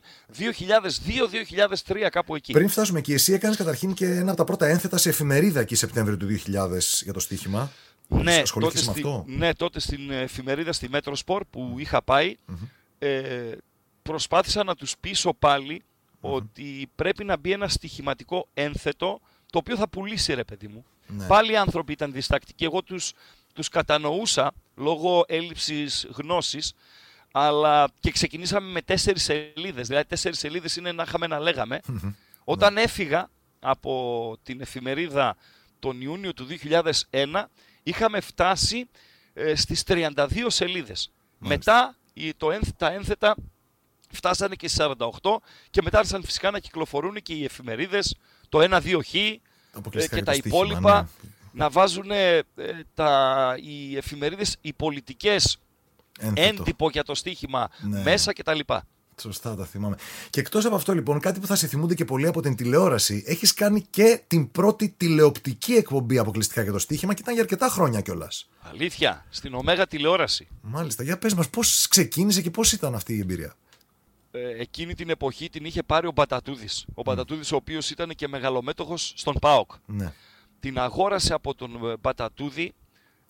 2002-2003 1.07 2.09
κάπου 2.11 2.35
εκεί. 2.35 2.53
Πριν 2.53 2.69
φτάσουμε 2.69 2.99
εκεί, 2.99 3.13
εσύ 3.13 3.33
έκανες 3.33 3.57
καταρχήν 3.57 3.93
και 3.93 4.05
ένα 4.05 4.27
από 4.27 4.37
τα 4.37 4.43
πρώτα 4.43 4.65
ένθετα 4.67 4.97
σε 4.97 5.09
εφημερίδα 5.09 5.59
εκεί 5.59 5.75
Σεπτέμβριο 5.75 6.17
του 6.17 6.25
2000 6.25 7.01
για 7.03 7.13
το 7.13 7.19
στοίχημα. 7.19 7.71
Ναι, 8.07 8.35
ασχολήθηκες 8.35 8.85
τότε, 8.85 8.99
με 9.01 9.07
στη- 9.07 9.17
αυτό; 9.17 9.23
ναι, 9.27 9.53
τότε 9.53 9.79
στην 9.79 10.11
εφημερίδα 10.11 10.73
στη 10.73 10.89
Μέτροσπορ 10.89 11.43
που 11.49 11.75
είχα 11.77 12.01
πάει 12.03 12.35
ε, 12.99 13.51
προσπάθησα 14.11 14.63
να 14.63 14.75
τους 14.75 14.97
πείσω 14.99 15.33
πάλι 15.33 15.83
ότι 16.21 16.89
πρέπει 16.95 17.23
να 17.23 17.37
μπει 17.37 17.51
ένα 17.51 17.67
στοιχηματικό 17.67 18.47
ένθετο 18.53 19.19
το 19.51 19.57
οποίο 19.57 19.75
θα 19.77 19.87
πουλήσει 19.89 20.33
ρε 20.33 20.43
παιδί 20.43 20.67
μου. 20.67 20.85
Ναι. 21.07 21.27
Πάλι 21.27 21.51
οι 21.51 21.57
άνθρωποι 21.57 21.91
ήταν 21.91 22.11
διστακτικοί. 22.11 22.63
Εγώ 22.63 22.83
τους, 22.83 23.13
τους 23.53 23.69
κατανοούσα 23.69 24.51
λόγω 24.75 25.23
έλλειψης 25.27 26.07
γνώσης 26.13 26.73
αλλά 27.31 27.89
και 27.99 28.11
ξεκινήσαμε 28.11 28.71
με 28.71 28.81
τέσσερις 28.81 29.23
σελίδες. 29.23 29.87
Δηλαδή 29.87 30.07
τέσσερις 30.07 30.39
σελίδες 30.39 30.75
είναι 30.75 30.91
να 30.91 31.03
είχαμε 31.07 31.27
να 31.27 31.39
λέγαμε. 31.39 31.79
Όταν 32.43 32.77
έφυγα 32.77 33.29
από 33.59 34.35
την 34.43 34.61
εφημερίδα 34.61 35.35
τον 35.79 36.01
Ιούνιο 36.01 36.33
του 36.33 36.47
2001 37.11 37.43
είχαμε 37.83 38.19
φτάσει 38.19 38.89
ε, 39.33 39.55
στις 39.55 39.83
32 39.87 40.45
σελίδες. 40.47 41.11
Μετά 41.37 41.95
η- 42.13 42.33
το, 42.33 42.51
ένθ- 42.51 42.77
τα 42.77 42.91
ένθετα 42.91 43.35
φτάσανε 44.13 44.55
και 44.55 44.67
στις 44.67 44.85
48 44.97 45.37
και 45.69 45.81
μετά 45.81 45.97
άρχισαν 45.97 46.23
φυσικά 46.23 46.51
να 46.51 46.59
κυκλοφορούν 46.59 47.15
και 47.21 47.33
οι 47.33 47.43
εφημερίδες 47.43 48.15
το 48.49 48.59
1-2 48.71 48.99
χ 49.07 49.13
ε, 49.13 49.39
Αποκλειστικά 49.71 50.15
και 50.15 50.23
για 50.23 50.25
τα 50.25 50.31
το 50.31 50.37
στοίχημα, 50.37 50.63
υπόλοιπα 50.65 51.01
ναι. 51.21 51.29
να 51.51 51.69
βάζουν 51.69 52.11
ε, 52.11 52.41
τα, 52.93 53.55
οι 53.61 53.97
εφημερίδες 53.97 54.57
οι 54.61 54.73
πολιτικές 54.73 55.59
Ένθετο. 56.19 56.41
έντυπο 56.61 56.89
για 56.89 57.03
το 57.03 57.15
στοίχημα 57.15 57.69
Ναι. 57.81 58.01
μέσα 58.01 58.33
κτλ. 58.33 58.59
Σωστά 59.21 59.55
τα 59.55 59.65
θυμάμαι. 59.65 59.95
Και 60.29 60.39
εκτός 60.39 60.65
από 60.65 60.75
αυτό, 60.75 60.93
λοιπόν, 60.93 61.19
κάτι 61.19 61.39
που 61.39 61.47
θα 61.47 61.55
σε 61.55 61.67
θυμούνται 61.67 61.93
και 61.93 62.05
πολύ 62.05 62.27
από 62.27 62.41
την 62.41 62.55
τηλεόραση, 62.55 63.23
έχεις 63.27 63.53
κάνει 63.53 63.81
και 63.89 64.21
την 64.27 64.51
πρώτη 64.51 64.93
τηλεοπτική 64.97 65.73
εκπομπή 65.73 66.17
αποκλειστικά 66.17 66.61
για 66.61 66.71
το 66.71 66.79
στοίχημα 66.79 67.13
και 67.13 67.21
ήταν 67.21 67.33
για 67.33 67.43
αρκετά 67.43 67.67
χρόνια 67.67 68.01
κιόλας. 68.01 68.49
Αλήθεια, 68.61 69.25
στην 69.29 69.53
Ωμέγα 69.53 69.87
τηλεόραση. 69.87 70.47
Μάλιστα. 70.61 71.03
Για 71.03 71.17
πες 71.17 71.33
μας, 71.33 71.49
πώς 71.49 71.87
ξεκίνησε 71.89 72.41
και 72.41 72.49
πώς 72.51 72.71
ήταν 72.71 72.95
αυτή 72.95 73.13
η 73.13 73.19
εμπειρία; 73.19 73.55
Ε, 74.37 74.61
εκείνη 74.61 74.93
την 74.93 75.09
εποχή 75.09 75.49
την 75.49 75.65
είχε 75.65 75.83
πάρει 75.83 76.07
ο 76.07 76.11
Μπατατούδης. 76.11 76.85
Ο 76.93 77.01
Μπατατούδης 77.01 77.51
ο 77.51 77.55
οποίος 77.55 77.89
ήταν 77.89 78.09
και 78.09 78.27
μεγαλομέτωχος 78.27 79.13
στον 79.15 79.35
ΠΑΟΚ. 79.39 79.71
Ναι. 79.85 80.13
Την 80.59 80.79
αγόρασε 80.79 81.33
από 81.33 81.55
τον 81.55 81.89
ε, 81.89 81.97
Μπατατούδη 81.97 82.73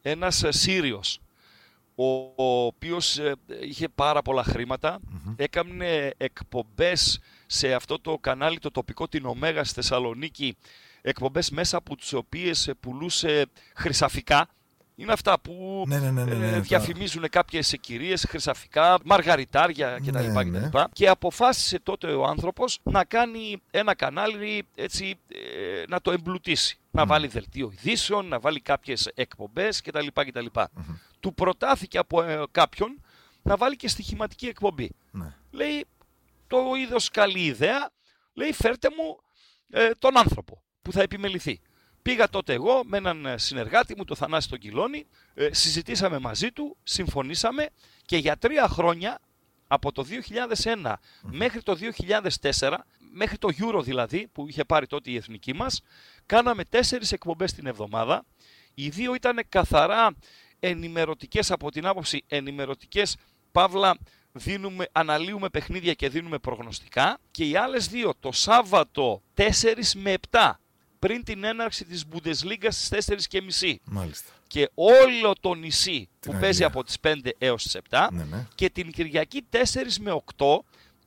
ένας 0.02 0.44
ε, 0.44 0.52
Σύριος, 0.52 1.20
ο, 1.96 2.06
ο 2.36 2.66
οποίος 2.66 3.18
ε, 3.18 3.36
είχε 3.62 3.90
πάρα 3.90 4.22
πολλά 4.22 4.44
χρήματα, 4.44 5.00
έκανε 5.36 6.14
εκπομπές 6.18 7.20
σε 7.46 7.74
αυτό 7.74 8.00
το 8.00 8.18
κανάλι 8.18 8.60
το 8.60 8.72
τοπικό 8.72 9.08
την 9.08 9.26
Ωμέγα 9.26 9.64
στη 9.64 9.74
Θεσσαλονίκη, 9.74 10.58
εκπομπές 11.02 11.50
μέσα 11.50 11.78
από 11.78 11.96
τις 11.96 12.14
οποίες 12.14 12.68
ε, 12.68 12.74
πουλούσε 12.74 13.46
χρυσαφικά. 13.76 14.50
Είναι 15.00 15.12
αυτά 15.12 15.40
που 15.40 15.84
Ναι, 15.88 16.00
ναι, 16.00 16.12
ναι, 16.12 16.24
ναι, 16.24 16.34
ναι, 16.36 16.48
ε, 16.48 16.52
τα- 16.52 16.60
διαφημίζουν 16.60 17.30
κάποιες 17.30 17.76
κυρίες, 17.82 18.26
χρυσαφικά, 18.30 18.98
μαργαριτάρια 19.04 20.00
κτλ. 20.06 20.12
Ναι, 20.12 20.44
κτλ. 20.44 20.50
ναι. 20.50 20.70
Και 20.94 21.08
αποφάσισε 21.10 21.80
τότε 21.80 22.08
ο 22.14 22.24
άνθρωπος 22.26 22.80
να 22.84 23.04
κάνει 23.04 23.62
ένα 23.72 23.96
κανάλι 23.96 24.68
έτσι 24.76 25.20
ε, 25.28 25.84
να 25.88 26.02
το 26.02 26.12
εμπλουτίσει. 26.12 26.78
Να 26.92 27.06
βάλει 27.06 27.28
δελτίο 27.28 27.70
ειδήσεων, 27.74 28.28
να 28.28 28.40
βάλει 28.40 28.60
κάποιες 28.62 29.12
εκπομπές 29.16 29.82
κτλ. 29.82 30.08
κτλ. 30.14 30.46
Του 31.20 31.34
προτάθηκε 31.34 31.98
από 31.98 32.22
ε, 32.24 32.44
κάποιον 32.52 33.02
να 33.42 33.58
βάλει 33.58 33.76
και 33.76 33.88
στοιχηματική 33.88 34.48
εκπομπή. 34.48 34.92
ναι. 35.12 35.34
Λέει 35.52 35.86
το 36.48 36.58
είδος 36.78 37.10
καλή 37.10 37.46
ιδέα, 37.46 37.90
λέει 38.34 38.52
φέρτε 38.54 38.88
μου 38.98 39.18
ε, 39.70 39.90
τον 40.00 40.18
άνθρωπο 40.18 40.62
που 40.82 40.92
θα 40.92 41.02
επιμεληθεί. 41.02 41.62
Πήγα 42.08 42.30
τότε 42.30 42.54
εγώ 42.54 42.82
με 42.86 42.98
έναν 42.98 43.26
ε, 43.26 43.38
συνεργάτη 43.38 43.94
μου, 43.98 44.04
το 44.04 44.16
Θανάση 44.16 44.50
τον 44.50 44.60
Κιλόνι, 44.60 45.06
ε, 45.34 45.54
συζητήσαμε 45.54 46.20
μαζί 46.20 46.52
του, 46.52 46.78
συμφωνήσαμε 46.84 47.70
και 48.06 48.18
για 48.18 48.38
τρία 48.38 48.68
χρόνια, 48.68 49.20
από 49.68 49.92
το 49.92 50.06
2001 50.84 50.94
μέχρι 51.22 51.62
το 51.62 51.78
2004, 52.60 52.74
μέχρι 53.12 53.38
το 53.38 53.50
Euro 53.60 53.84
δηλαδή, 53.84 54.28
που 54.32 54.48
είχε 54.48 54.64
πάρει 54.64 54.88
τότε 54.88 55.12
η 55.12 55.16
εθνική 55.16 55.54
μας, 55.54 55.82
κάναμε 56.26 56.64
τέσσερις 56.66 57.12
εκπομπές 57.12 57.54
την 57.54 57.66
εβδομάδα. 57.66 58.26
Οι 58.74 58.90
δύο 58.90 59.14
ήταν 59.14 59.40
καθαρά 59.50 60.16
ενημερωτικές 60.60 61.52
από 61.52 61.72
την 61.72 61.86
άποψη 61.86 62.24
ενημερωτικές, 62.28 63.18
παύλα 63.52 63.98
δίνουμε, 64.32 64.88
αναλύουμε 64.92 65.50
παιχνίδια 65.50 65.94
και 65.94 66.10
δίνουμε 66.10 66.38
προγνωστικά. 66.38 67.18
Και 67.32 67.46
οι 67.46 67.56
άλλες 67.56 67.88
δύο 67.88 68.14
το 68.20 68.32
Σάββατο 68.32 69.22
4 69.36 69.44
με 69.96 70.14
7 70.32 70.52
πριν 71.08 71.24
την 71.24 71.44
έναρξη 71.44 71.86
της 71.86 72.04
Bundesliga 72.14 72.68
στις 72.70 73.08
4 73.10 73.16
και 73.28 73.42
μισή 73.42 73.82
Μάλιστα. 73.86 74.32
και 74.48 74.70
όλο 74.74 75.34
το 75.40 75.54
νησί 75.54 76.00
που 76.10 76.18
Αγγλία. 76.26 76.40
παίζει 76.42 76.64
από 76.64 76.84
τις 76.84 76.98
5 77.00 77.14
έως 77.38 77.64
τις 77.64 77.76
7 77.90 78.08
Ναι, 78.12 78.24
ναι. 78.24 78.48
και 78.56 78.70
την 78.70 78.92
Κυριακή 78.92 79.46
4 79.50 79.58
με 80.00 80.22
8 80.38 80.46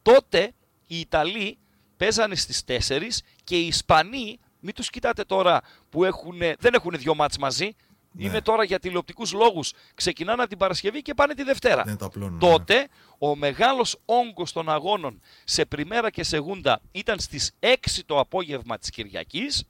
τότε 0.03 0.53
οι 0.87 1.01
Ιταλοί 1.01 1.59
παίζανε 1.97 2.35
στις 2.35 2.63
4 2.89 3.23
και 3.45 3.57
οι 3.59 3.67
Ισπανοί 3.67 4.39
μην 4.61 4.75
τους 4.75 4.91
κοιτάτε 4.91 5.25
τώρα 5.25 5.61
που 5.91 6.05
έχουν, 6.05 6.39
δεν 6.39 6.75
έχουν 6.75 6.93
δυο 6.97 7.15
μάτς 7.15 7.39
μαζί 7.39 7.75
Ναι. 8.13 8.25
είναι 8.25 8.41
τώρα 8.41 8.65
για 8.65 8.79
τηλεοπτικούς 8.79 9.33
λόγους 9.33 9.73
ξεκινάνε 9.95 10.41
από 10.41 10.49
την 10.51 10.59
Παρασκευή 10.59 11.03
και 11.03 11.15
πάνε 11.15 11.35
τη 11.35 11.43
Δευτέρα 11.43 11.83
Ναι, 11.87 11.97
το 11.97 12.05
απλώνουν, 12.05 12.33
ναι. 12.33 12.39
τότε 12.39 12.89
ο 13.19 13.37
μεγάλος 13.37 13.97
όγκος 14.05 14.53
των 14.53 14.69
αγώνων 14.71 15.21
σε 15.45 15.65
πριμέρα 15.65 16.11
και 16.11 16.23
σεγούντα 16.25 16.81
ήταν 16.93 17.19
στις 17.19 17.51
6 17.61 17.77
το 18.07 18.19
απόγευμα 18.19 18.79
της 18.79 18.91
Κυριακής 18.91 19.65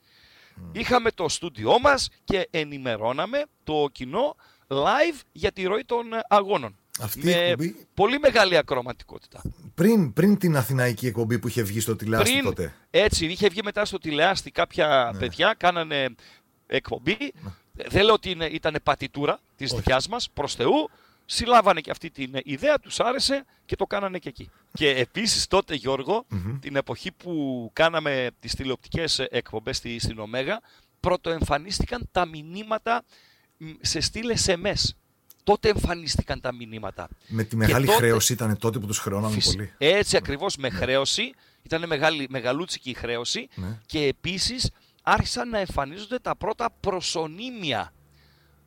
Είχαμε 0.73 1.11
το 1.11 1.29
στούντιό 1.29 1.79
μας 1.81 2.09
και 2.25 2.49
ενημερώναμε 2.51 3.42
το 3.64 3.88
κοινό 3.92 4.37
live 4.68 5.20
για 5.33 5.53
τη 5.53 5.64
ροή 5.64 5.85
των 5.85 6.12
ε, 6.12 6.20
αγώνων. 6.29 6.75
Αυτή 7.01 7.20
η 7.20 7.25
με 7.25 7.33
εκπομπή- 7.33 7.87
πολύ 7.94 8.18
μεγάλη 8.18 8.57
ακροματικότητα. 8.57 9.42
Πριν, 9.75 10.12
πριν 10.12 10.38
την 10.38 10.57
αθηναϊκή 10.57 11.07
εκπομπή 11.07 11.38
που 11.38 11.49
είχε 11.49 11.62
βγει 11.62 11.81
στο 11.81 11.96
τηλεάστη 11.96 12.31
Πριν, 12.31 12.44
τότε. 12.44 12.75
έτσι, 12.90 13.27
είχε 13.27 13.49
βγει 13.49 13.61
μετά 13.64 13.85
στο 13.85 13.99
τηλεάστη 13.99 14.51
κάποια 14.51 15.11
Ναι. 15.12 15.18
παιδιά, 15.18 15.55
κάνανε 15.59 16.14
εκπομπή. 16.66 17.16
Δεν 17.73 18.05
λέω 18.05 18.14
ότι 18.14 18.31
είναι, 18.31 18.44
ήταν 18.46 18.77
πατητούρα 18.83 19.38
της 19.57 19.70
Όχι. 19.70 19.81
δικιάς 19.81 20.09
μας, 20.09 20.31
προς 20.35 20.55
Θεού. 20.55 20.90
Συλλάβανε 21.33 21.81
και 21.81 21.90
αυτή 21.90 22.11
την 22.11 22.33
ιδέα, 22.45 22.79
τους 22.79 23.01
άρεσε 23.01 23.45
και 23.66 23.77
το 23.77 23.85
κάνανε 23.87 24.19
και 24.19 24.29
εκεί. 24.29 24.51
Και 24.73 24.88
επίσης 24.88 25.47
τότε 25.47 25.75
Γιώργο, 25.75 26.27
την 26.61 26.77
εποχή 26.77 27.12
που 27.12 27.71
κάναμε 27.73 28.31
τις 28.40 28.55
τηλεοπτικές 28.55 29.19
εκπομπές 29.19 29.77
στη, 29.77 29.99
στην 29.99 30.19
Ωμέγα, 30.19 30.61
πρωτοεμφανίστηκαν 31.01 32.09
τα 32.12 32.27
μηνύματα 32.27 33.05
μ, 33.57 33.66
σε 33.81 34.01
στήλε 34.01 34.35
SMS. 34.47 34.88
Τότε 35.45 35.69
εμφανίστηκαν 35.69 36.40
τα 36.40 36.55
μηνύματα. 36.55 37.09
Με 37.29 37.45
τη 37.45 37.57
μεγάλη 37.57 37.87
τότε- 37.87 37.99
χρέωση 37.99 38.33
ήταν 38.33 38.57
τότε 38.59 38.79
που 38.79 38.87
τους 38.87 38.99
χρεώναμε 38.99 39.35
Φυσ- 39.35 39.55
πολύ. 39.55 39.73
Έτσι 39.79 40.16
ακριβώς 40.16 40.57
με 40.57 40.71
χρέωση, 40.71 41.33
ήταν 41.62 41.87
μεγάλη, 41.87 42.27
μεγαλούτσικη 42.31 42.90
η 42.90 42.95
χρέωση 42.95 43.49
Ναι. 43.55 43.79
και 43.87 44.01
επίσης 44.05 44.71
άρχισαν 45.03 45.49
να 45.49 45.59
εμφανίζονται 45.59 46.19
τα 46.19 46.37
πρώτα 46.37 46.71
προσωνύμια. 46.81 47.93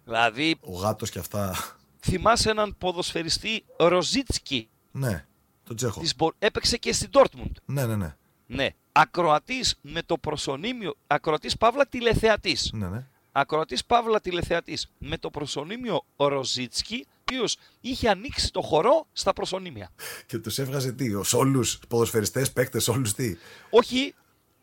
Δηλαδή, 0.05 0.55
Ο 0.61 0.73
γάτος 0.77 1.09
και 1.09 1.19
αυτά. 1.19 1.55
Θυμάσαι 2.03 2.49
έναν 2.49 2.75
ποδοσφαιριστή 2.77 3.63
Ροζίτσκι, 3.77 4.69
Ναι, 4.91 5.25
τον 5.63 5.75
Τσέχο. 5.75 5.99
της, 5.99 6.15
Μπο- 6.15 6.31
έπαιξε 6.39 6.77
και 6.77 6.93
στην 6.93 7.09
Dortmund. 7.13 7.51
Ναι, 7.65 7.85
ναι, 7.85 7.95
ναι. 7.95 8.15
Ναι. 8.47 8.69
Ακροατής 8.91 9.75
με 9.81 10.01
το 10.01 10.17
προσωνύμιο, 10.17 10.95
ακροατής 11.07 11.57
Παύλα 11.57 11.87
τηλεθεατής. 11.87 12.69
ναι, 12.73 12.87
ναι. 12.87 13.07
Ακροατής 13.31 13.85
Παύλα 13.85 14.19
τηλεθεατής 14.21 14.87
με 14.97 15.17
το 15.17 15.29
προσωνύμιο 15.29 16.05
Ροζίτσκι, 16.17 17.05
ο 17.07 17.11
οποίος 17.21 17.57
είχε 17.81 18.09
ανοίξει 18.09 18.51
το 18.51 18.61
χορό 18.61 19.07
στα 19.13 19.33
προσωνύμια. 19.33 19.89
Και 20.25 20.37
τους 20.37 20.57
έβγαζε 20.59 20.91
τι, 20.91 21.13
ως 21.13 21.33
όλους 21.33 21.79
ποδοσφαιριστές, 21.87 22.51
παίκτες, 22.51 22.87
όλους 22.87 23.13
τι; 23.13 23.35
Όχι, 23.69 24.13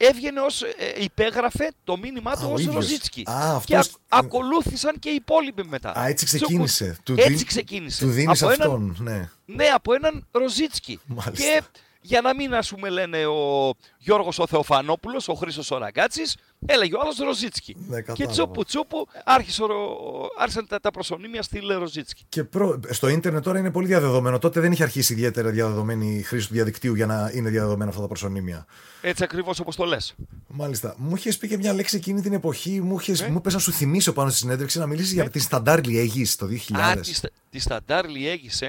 έβγαινε 0.02 0.40
ως, 0.40 0.62
ε, 0.62 0.72
υπέγραφε 1.02 1.70
το 1.84 1.96
μήνυμά 1.98 2.30
Α, 2.30 2.36
του 2.36 2.46
ο 2.48 2.52
ως 2.52 2.60
ίδιος. 2.60 2.74
Ροζίτσκι. 2.74 3.22
Α, 3.30 3.60
και 3.64 3.76
αυτός- 3.76 3.94
α- 4.08 4.18
ακολούθησαν 4.18 4.98
και 4.98 5.08
οι 5.10 5.14
υπόλοιποι 5.14 5.64
μετά. 5.64 5.92
Α, 5.98 6.06
έτσι 6.06 6.24
Τσούκου. 6.24 6.44
ξεκίνησε. 6.44 6.96
Του 7.02 7.12
έτσι 7.12 7.28
δίνει- 7.28 7.46
ξεκίνησε. 7.46 8.04
Του 8.04 8.10
δίνεις 8.10 8.42
Από 8.42 8.50
έναν- 8.52 8.66
αυτόν, 8.68 8.96
ναι. 8.98 9.28
Ναι, 9.46 9.64
από 9.66 9.94
έναν 9.94 10.26
Ροζίτσκι. 10.32 11.00
Μάλιστα. 11.06 11.30
Και 11.44 11.62
για 12.02 12.20
να 12.20 12.34
μην 12.34 12.54
ας 12.54 12.68
πούμε 12.70 12.88
λένε 12.88 13.26
ο 13.26 13.72
Γιώργος 13.98 14.38
ο 14.38 14.46
Θεοφανόπουλος, 14.46 15.28
ο 15.28 15.34
Χρήστος 15.34 15.70
ο 15.70 15.78
Ραγκάτσης, 15.78 16.36
έλεγε 16.66 16.94
ο 16.96 17.00
άλλος 17.02 17.16
Ροζίτσκι. 17.16 17.76
Ναι, 17.88 17.96
και 17.96 18.02
κατάλαβα. 18.02 18.32
τσούπου 18.32 18.64
τσούπου 18.64 19.06
άρχισε 19.24 19.62
ο, 19.62 19.66
ο- 19.66 20.28
άρχισαν 20.38 20.66
τα, 20.66 20.80
τα 20.80 20.90
προσωνύμια 20.90 21.42
στη 21.42 21.58
Ροζίτσκι. 21.78 22.24
Και 22.28 22.44
προ... 22.44 22.80
στο 22.90 23.08
ίντερνετ 23.08 23.42
τώρα 23.44 23.58
είναι 23.58 23.70
πολύ 23.70 23.86
διαδεδομένο. 23.86 24.38
Τότε 24.38 24.60
δεν 24.60 24.72
είχε 24.72 24.82
αρχίσει 24.82 25.12
ιδιαίτερα 25.12 25.50
διαδεδομένη 25.50 26.14
η 26.16 26.22
χρήση 26.22 26.46
του 26.48 26.52
διαδικτύου 26.54 26.94
για 26.94 27.06
να 27.06 27.30
είναι 27.34 27.50
διαδεδομένα 27.50 27.90
αυτά 27.90 28.02
τα 28.02 28.08
προσωνύμια. 28.08 28.66
Έτσι 29.00 29.24
ακριβώς 29.24 29.60
όπως 29.60 29.76
το 29.76 29.84
λες. 29.84 30.14
Μάλιστα. 30.48 30.94
Μου 30.98 31.16
είχες 31.16 31.38
πει 31.38 31.48
και 31.48 31.56
μια 31.56 31.72
λέξη 31.72 31.96
εκείνη 31.96 32.20
την 32.20 32.32
εποχή. 32.32 32.80
Μου, 32.80 32.98
είχες... 33.00 33.20
Ναι. 33.20 33.28
μου 33.28 33.36
είπες 33.36 33.52
να 33.52 33.58
σου 33.58 33.72
θυμίσω 33.72 34.12
πάνω 34.12 34.28
στη 34.30 34.38
συνέντευξη 34.38 34.78
να 34.78 34.86
μιλήσεις 34.86 35.12
για 35.12 35.30
τη 35.30 35.38
Σταντάρ 35.38 35.84
Λιέγης 35.86 36.36
το 36.36 36.46
2000. 36.46 36.76
Α, 36.80 36.94
τη, 37.00 37.14
στα- 37.14 37.30
τη 37.50 37.58
Σταντάρ 37.58 38.08
Λιέγης, 38.08 38.62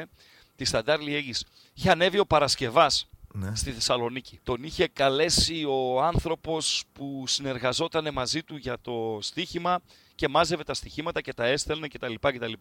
Τη 0.55 0.65
Σταντάρ 0.65 0.99
Λιέγης. 1.01 1.45
Είχε 1.73 1.89
ανέβει 1.91 2.19
ο 2.19 2.25
Παρασκευάς 2.25 3.09
Ναι. 3.33 3.55
στη 3.55 3.71
Θεσσαλονίκη. 3.71 4.39
Τον 4.43 4.63
είχε 4.63 4.87
καλέσει 4.87 5.63
ο 5.65 6.01
άνθρωπος 6.03 6.83
που 6.93 7.23
συνεργαζόταν 7.27 8.13
μαζί 8.13 8.43
του 8.43 8.55
για 8.55 8.77
το 8.81 9.17
στοίχημα 9.21 9.79
και 10.15 10.27
μάζευε 10.27 10.63
τα 10.63 10.73
στοιχήματα 10.73 11.21
και 11.21 11.33
τα 11.33 11.45
έστελνε 11.45 11.87
κτλ. 11.87 12.13
κτλ. 12.19 12.53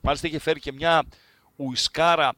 Μάλιστα 0.00 0.26
είχε 0.28 0.38
φέρει 0.38 0.60
και 0.60 0.72
μια 0.72 1.04
ουισκάρα 1.56 2.32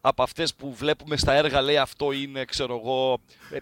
από 0.00 0.22
αυτές 0.22 0.54
που 0.54 0.74
βλέπουμε 0.74 1.16
στα 1.16 1.32
έργα 1.32 1.60
λέει 1.62 1.76
αυτό 1.76 2.12
είναι 2.12 2.44
ξέρω 2.44 2.76
εγώ 2.84 3.18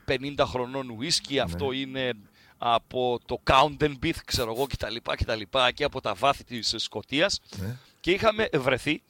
50 0.09 0.35
χρονών 0.47 0.88
ουίσκι, 0.91 1.38
αυτό 1.38 1.73
είναι 1.73 2.12
από 2.59 3.19
το 3.27 3.43
Countenbith 3.51 4.17
ξέρω 4.25 4.53
εγώ 4.53 4.67
κτλ. 4.67 4.97
κτλ. 5.17 5.41
και 5.75 5.85
από 5.85 6.01
τα 6.01 6.15
βάθη 6.15 6.45
της 6.45 6.75
Σκοτίας 6.77 7.41
Ναι. 7.57 7.77
και 8.01 8.11
είχαμε 8.11 8.49
βρεθεί 8.55 9.03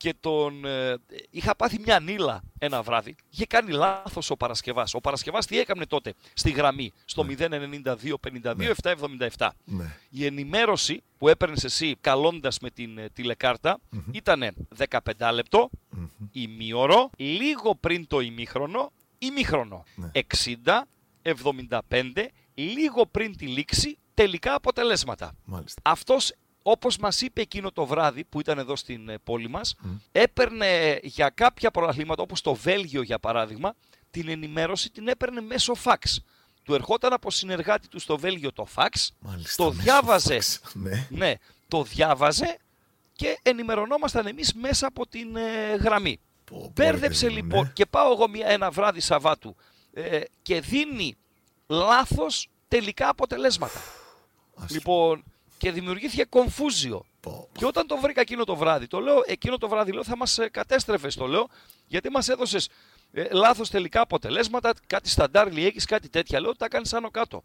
και 0.00 0.14
τον 0.20 0.64
ε, 0.64 0.96
είχα 1.30 1.56
πάθει 1.56 1.78
μια 1.78 2.00
νύλα 2.00 2.42
ένα 2.58 2.82
βράδυ. 2.82 3.16
Είχε 3.30 3.46
κάνει 3.46 3.70
λάθος 3.70 4.30
ο 4.30 4.36
Παρασκευάς. 4.36 4.94
Ο 4.94 5.00
Παρασκευάς 5.00 5.46
τι 5.46 5.58
έκανε 5.58 5.86
τότε; 5.86 6.14
Στη 6.32 6.50
γραμμή 6.50 6.92
στο 7.04 7.26
092 7.38 8.14
52 8.42 8.72
777. 9.36 9.48
Ναι. 9.64 9.96
Η 10.10 10.24
ενημέρωση 10.24 11.02
που 11.18 11.28
έπαιρνες 11.28 11.64
εσύ 11.64 11.96
καλώντας 12.00 12.58
με 12.58 12.70
την 12.70 12.98
ε, 12.98 13.08
τηλεκάρτα 13.08 13.80
ήταν 14.12 14.54
15 14.88 15.30
λεπτό, 15.32 15.70
ημίωρο, 16.32 17.10
λίγο 17.16 17.74
πριν 17.74 18.06
το 18.06 18.20
ημίχρονο, 18.20 18.92
ημίχρονο. 19.18 19.84
Ναι. 19.94 20.10
60, 20.64 20.82
75, 21.22 22.26
λίγο 22.54 23.06
πριν 23.06 23.36
τη 23.36 23.46
λήξη, 23.46 23.98
τελικά 24.14 24.54
αποτελέσματα. 24.54 25.32
Μάλιστα. 25.44 25.80
Αυτός, 25.84 26.32
όπως 26.62 26.96
μας 26.96 27.20
είπε 27.20 27.40
εκείνο 27.40 27.70
το 27.72 27.86
βράδυ 27.86 28.24
που 28.24 28.40
ήταν 28.40 28.58
εδώ 28.58 28.76
στην 28.76 29.08
ε, 29.08 29.18
πόλη 29.24 29.48
μας, 29.48 29.74
έπαιρνε 30.12 30.98
για 31.02 31.28
κάποια 31.28 31.70
πρωταθλήματα, 31.70 32.22
όπως 32.22 32.40
το 32.40 32.54
Βέλγιο 32.54 33.02
για 33.02 33.18
παράδειγμα, 33.18 33.74
την 34.10 34.28
ενημέρωση 34.28 34.90
την 34.90 35.08
έπαιρνε 35.08 35.40
μέσω 35.40 35.74
φαξ. 35.74 36.20
Του 36.62 36.74
ερχόταν 36.74 37.12
από 37.12 37.30
συνεργάτη 37.30 37.88
του 37.88 37.98
στο 37.98 38.18
Βέλγιο 38.18 38.52
το 38.52 38.64
φαξ, 38.64 39.12
Μάλιστα. 39.18 39.64
το 39.64 39.68
μέσω 39.70 39.82
διάβαζε. 39.82 40.34
φαξ. 40.40 40.60
Ναι. 40.74 41.06
Ναι, 41.10 41.34
το 41.68 41.82
διάβαζε 41.82 42.56
και 43.12 43.38
ενημερωνόμασταν 43.42 44.26
εμείς 44.26 44.52
μέσα 44.54 44.86
από 44.86 45.06
την 45.06 45.36
ε, 45.36 45.74
γραμμή. 45.74 46.20
Πω, 46.44 46.56
πω, 46.60 46.72
Μπέρδεψε 46.74 47.26
ρε 47.26 47.32
παιδί 47.32 47.40
μου, 47.42 47.46
λοιπόν 47.48 47.64
ναι. 47.64 47.70
και 47.72 47.86
πάω 47.86 48.12
εγώ 48.12 48.28
μια, 48.28 48.46
ένα 48.46 48.70
βράδυ 48.70 49.00
Σαββάτου 49.00 49.56
ε, 49.92 50.20
και 50.42 50.60
δίνει 50.60 51.16
λάθος 51.66 52.48
τελικά 52.68 53.08
αποτελέσματα. 53.08 53.80
Ας- 54.54 54.70
Λοιπόν, 54.70 55.24
και 55.60 55.72
δημιουργήθηκε 55.72 56.24
κομφούζιο. 56.24 57.04
πω, 57.20 57.30
πω. 57.30 57.48
Και 57.58 57.66
όταν 57.66 57.86
το 57.86 57.96
βρήκα 57.96 58.20
εκείνο 58.20 58.44
το 58.44 58.56
βράδυ, 58.56 58.86
το 58.86 59.00
λέω, 59.00 59.22
εκείνο 59.26 59.58
το 59.58 59.68
βράδυ 59.68 59.92
λέω, 59.92 60.04
θα 60.04 60.16
μας 60.16 60.38
ε, 60.38 60.48
κατέστρεφες, 60.48 61.14
το 61.14 61.26
λέω, 61.26 61.48
γιατί 61.86 62.10
μας 62.10 62.28
έδωσες 62.28 62.68
ε, 63.12 63.24
λάθος 63.30 63.70
τελικά 63.70 64.00
αποτελέσματα, 64.00 64.72
κάτι 64.86 65.08
σταντάρ 65.08 65.46
έχεις 65.56 65.84
κάτι 65.84 66.08
τέτοια. 66.08 66.40
Λέω, 66.40 66.56
τα 66.56 66.68
κάνεις 66.68 66.92
άνω 66.92 67.10
κάτω. 67.10 67.42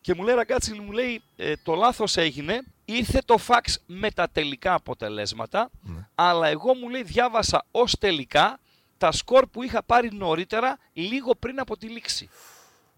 Και 0.00 0.14
μου 0.14 0.22
λέει 0.22 0.34
Ραγκάτσι, 0.34 0.72
μου 0.72 0.92
λέει, 0.92 1.22
ε, 1.36 1.52
το 1.62 1.74
λάθος 1.74 2.16
έγινε, 2.16 2.62
ήρθε 2.84 3.18
το 3.24 3.38
φαξ 3.38 3.82
με 3.86 4.10
τα 4.10 4.28
τελικά 4.32 4.74
αποτελέσματα, 4.74 5.70
Ναι. 5.82 6.08
αλλά 6.14 6.48
εγώ 6.48 6.74
μου 6.74 6.88
λέει 6.88 7.02
διάβασα 7.02 7.64
ως 7.70 7.94
τελικά 7.98 8.58
τα 8.98 9.12
σκορ 9.12 9.46
που 9.46 9.62
είχα 9.62 9.82
πάρει 9.82 10.08
νωρίτερα, 10.12 10.78
λίγο 10.92 11.34
πριν 11.34 11.60
από 11.60 11.76
τη 11.76 11.86
λήξη. 11.86 12.28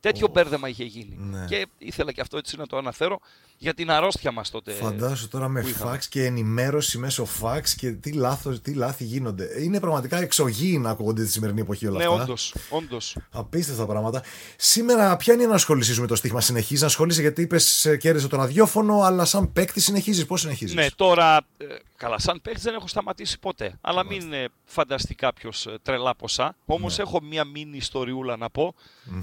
Τέτοιο 0.07 0.29
μπέρδεμα 0.33 0.69
είχε 0.69 0.85
γίνει. 0.85 1.17
Ναι. 1.21 1.45
Και 1.49 1.67
ήθελα 1.79 2.13
και 2.13 2.21
αυτό 2.21 2.37
έτσι 2.39 2.57
να 2.57 2.67
το 2.67 2.77
αναφέρω 2.77 3.21
για 3.59 3.75
την 3.75 3.91
αρρώστια 3.91 4.33
μας 4.33 4.51
τότε. 4.51 4.73
Φαντάσου 4.73 5.29
τώρα 5.29 5.49
με 5.49 5.61
που 5.61 5.69
είχαμε. 5.69 5.91
φαξ 5.91 6.09
και 6.09 6.25
ενημέρωση 6.25 6.99
μέσω 6.99 7.25
φαξ 7.25 7.75
και 7.75 7.91
τι, 7.91 8.13
λάθος, 8.13 8.61
τι 8.61 8.73
λάθη 8.75 9.05
γίνονται. 9.05 9.63
Είναι 9.63 9.81
πραγματικά 9.81 10.19
εξωγήινα 10.21 10.81
να 10.83 10.91
ακούγονται 10.91 11.23
τη 11.25 11.31
σημερινή 11.31 11.61
εποχή 11.61 11.87
όλα 11.87 11.99
Ναι, 11.99 12.05
αυτά. 12.05 12.23
όντως, 12.23 12.55
όντως. 12.71 13.17
Απίστευτα 13.31 13.87
πράγματα. 13.87 14.23
Σήμερα, 14.57 15.17
ποια 15.17 15.33
είναι 15.35 15.43
η 15.43 15.47
ενασχόλησή 15.47 15.95
σου 15.95 16.01
με 16.01 16.07
το 16.07 16.15
στοίχημα, 16.15 16.41
συνεχίζεις 16.41 16.81
να 16.81 16.87
ασχολείσαι 16.87 17.21
γιατί 17.21 17.43
είπες 17.43 17.97
κέρδισε 18.01 18.29
το 18.29 18.37
ραδιόφωνο, 18.37 19.01
αλλά 19.01 19.25
σαν 19.25 19.53
παίκτη 19.53 19.81
συνεχίζεις. 19.81 20.27
Πώς 20.27 20.41
συνεχίζεις; 20.41 20.75
Ναι, 20.75 20.87
τώρα, 20.97 21.37
ε, 21.59 21.65
καλά, 21.97 22.19
σαν 22.19 22.41
παίχτη 22.43 22.61
δεν 22.61 22.75
έχω 22.75 22.87
σταματήσει 22.89 23.39
ποτέ. 23.39 23.79
Αλλά 23.81 24.05
μην 24.05 24.33
ε, 24.33 24.49
φανταστεί 24.65 25.15
κάποιος 25.15 25.67
τρελά 25.83 26.15
ποσά. 26.15 26.57
Όμως 26.67 26.97
Ναι. 26.97 27.03
έχω 27.03 27.23
μία 27.23 27.45
μίνι 27.45 27.77
ιστοριούλα 27.77 28.37
να 28.37 28.51
πω 28.51 28.75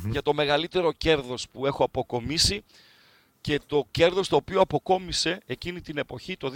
για 0.10 0.22
το 0.22 0.34
μεγαλύτερο 0.34 0.73
κέρδος 0.98 1.48
που 1.52 1.66
έχω 1.66 1.84
αποκομίσει 1.84 2.64
και 3.44 3.60
το 3.66 3.88
κέρδος 3.92 4.28
το 4.28 4.36
οποίο 4.36 4.62
αποκόμισε 4.62 5.40
εκείνη 5.46 5.82
την 5.82 5.98
εποχή 5.98 6.38
το 6.38 6.52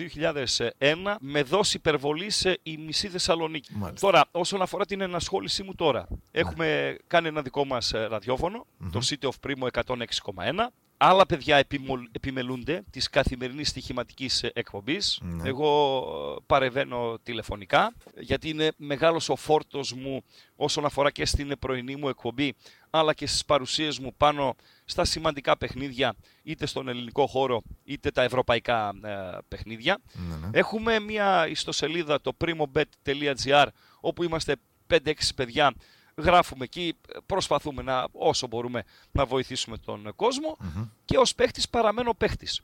2001 0.77 1.15
με 1.19 1.43
δόση 1.43 1.77
υπερβολή 1.77 2.29
σε 2.29 2.59
η 2.63 2.77
μισή 2.77 3.07
Θεσσαλονίκη. 3.07 3.73
Μάλιστα. 3.75 4.07
Τώρα, 4.07 4.25
όσον 4.31 4.61
αφορά 4.61 4.85
την 4.85 5.01
ενασχόλησή 5.01 5.63
μου 5.63 5.75
τώρα, 5.75 6.07
έχουμε 6.31 6.97
κάνει 7.07 7.27
ένα 7.27 7.41
δικό 7.41 7.65
μας 7.65 7.93
ε, 7.93 8.05
ραδιόφωνο, 8.05 8.65
το 8.91 8.99
City 9.03 9.29
of 9.29 9.49
Primo 9.49 9.67
106,1. 9.83 10.67
Άλλα 10.99 11.25
παιδιά 11.25 11.57
επιμολ- 11.57 12.07
επιμελούνται 12.11 12.83
της 12.89 13.09
καθημερινής 13.09 13.69
στοιχηματικής 13.69 14.43
ε, 14.43 14.51
εκπομπής. 14.53 15.19
Ναι. 15.21 15.49
Εγώ 15.49 15.99
ε, 16.37 16.43
παρεβαίνω 16.45 17.17
τηλεφωνικά, 17.23 17.93
γιατί 18.19 18.49
είναι 18.49 18.71
μεγάλος 18.77 19.29
ο 19.29 19.35
φόρτος 19.35 19.93
μου 19.93 20.23
όσον 20.55 20.85
αφορά 20.85 21.11
και 21.11 21.25
στην 21.25 21.59
πρωινή 21.59 21.95
μου 21.95 22.09
εκπομπή, 22.09 22.55
αλλά 22.89 23.13
και 23.13 23.27
στις 23.27 23.45
παρουσίες 23.45 23.99
μου 23.99 24.13
πάνω 24.17 24.55
στα 24.85 25.05
σημαντικά 25.05 25.57
παιχνίδια, 25.57 26.15
είτε 26.43 26.65
στον 26.65 26.87
ελληνικό 26.87 27.27
χώρο, 27.27 27.61
είτε 27.83 28.11
τα 28.11 28.23
ευρωπαϊκά 28.23 28.89
ε, 29.03 29.37
παιχνίδια. 29.47 29.97
Ναι, 30.13 30.35
ναι. 30.35 30.49
Έχουμε 30.51 30.99
μια 30.99 31.47
ιστοσελίδα, 31.47 32.21
το 32.21 32.31
primobet.gr, 32.45 33.65
όπου 33.99 34.23
είμαστε 34.23 34.55
5-6 34.93 34.97
παιδιά. 35.35 35.73
Γράφουμε 36.21 36.63
εκεί, 36.63 36.95
προσπαθούμε 37.25 37.81
να, 37.81 38.07
όσο 38.11 38.47
μπορούμε 38.47 38.83
να 39.11 39.25
βοηθήσουμε 39.25 39.77
τον 39.77 40.13
κόσμο 40.15 40.57
και 41.05 41.17
ως 41.17 41.35
παίχτης 41.35 41.69
παραμένω 41.69 42.13
παίχτης. 42.13 42.61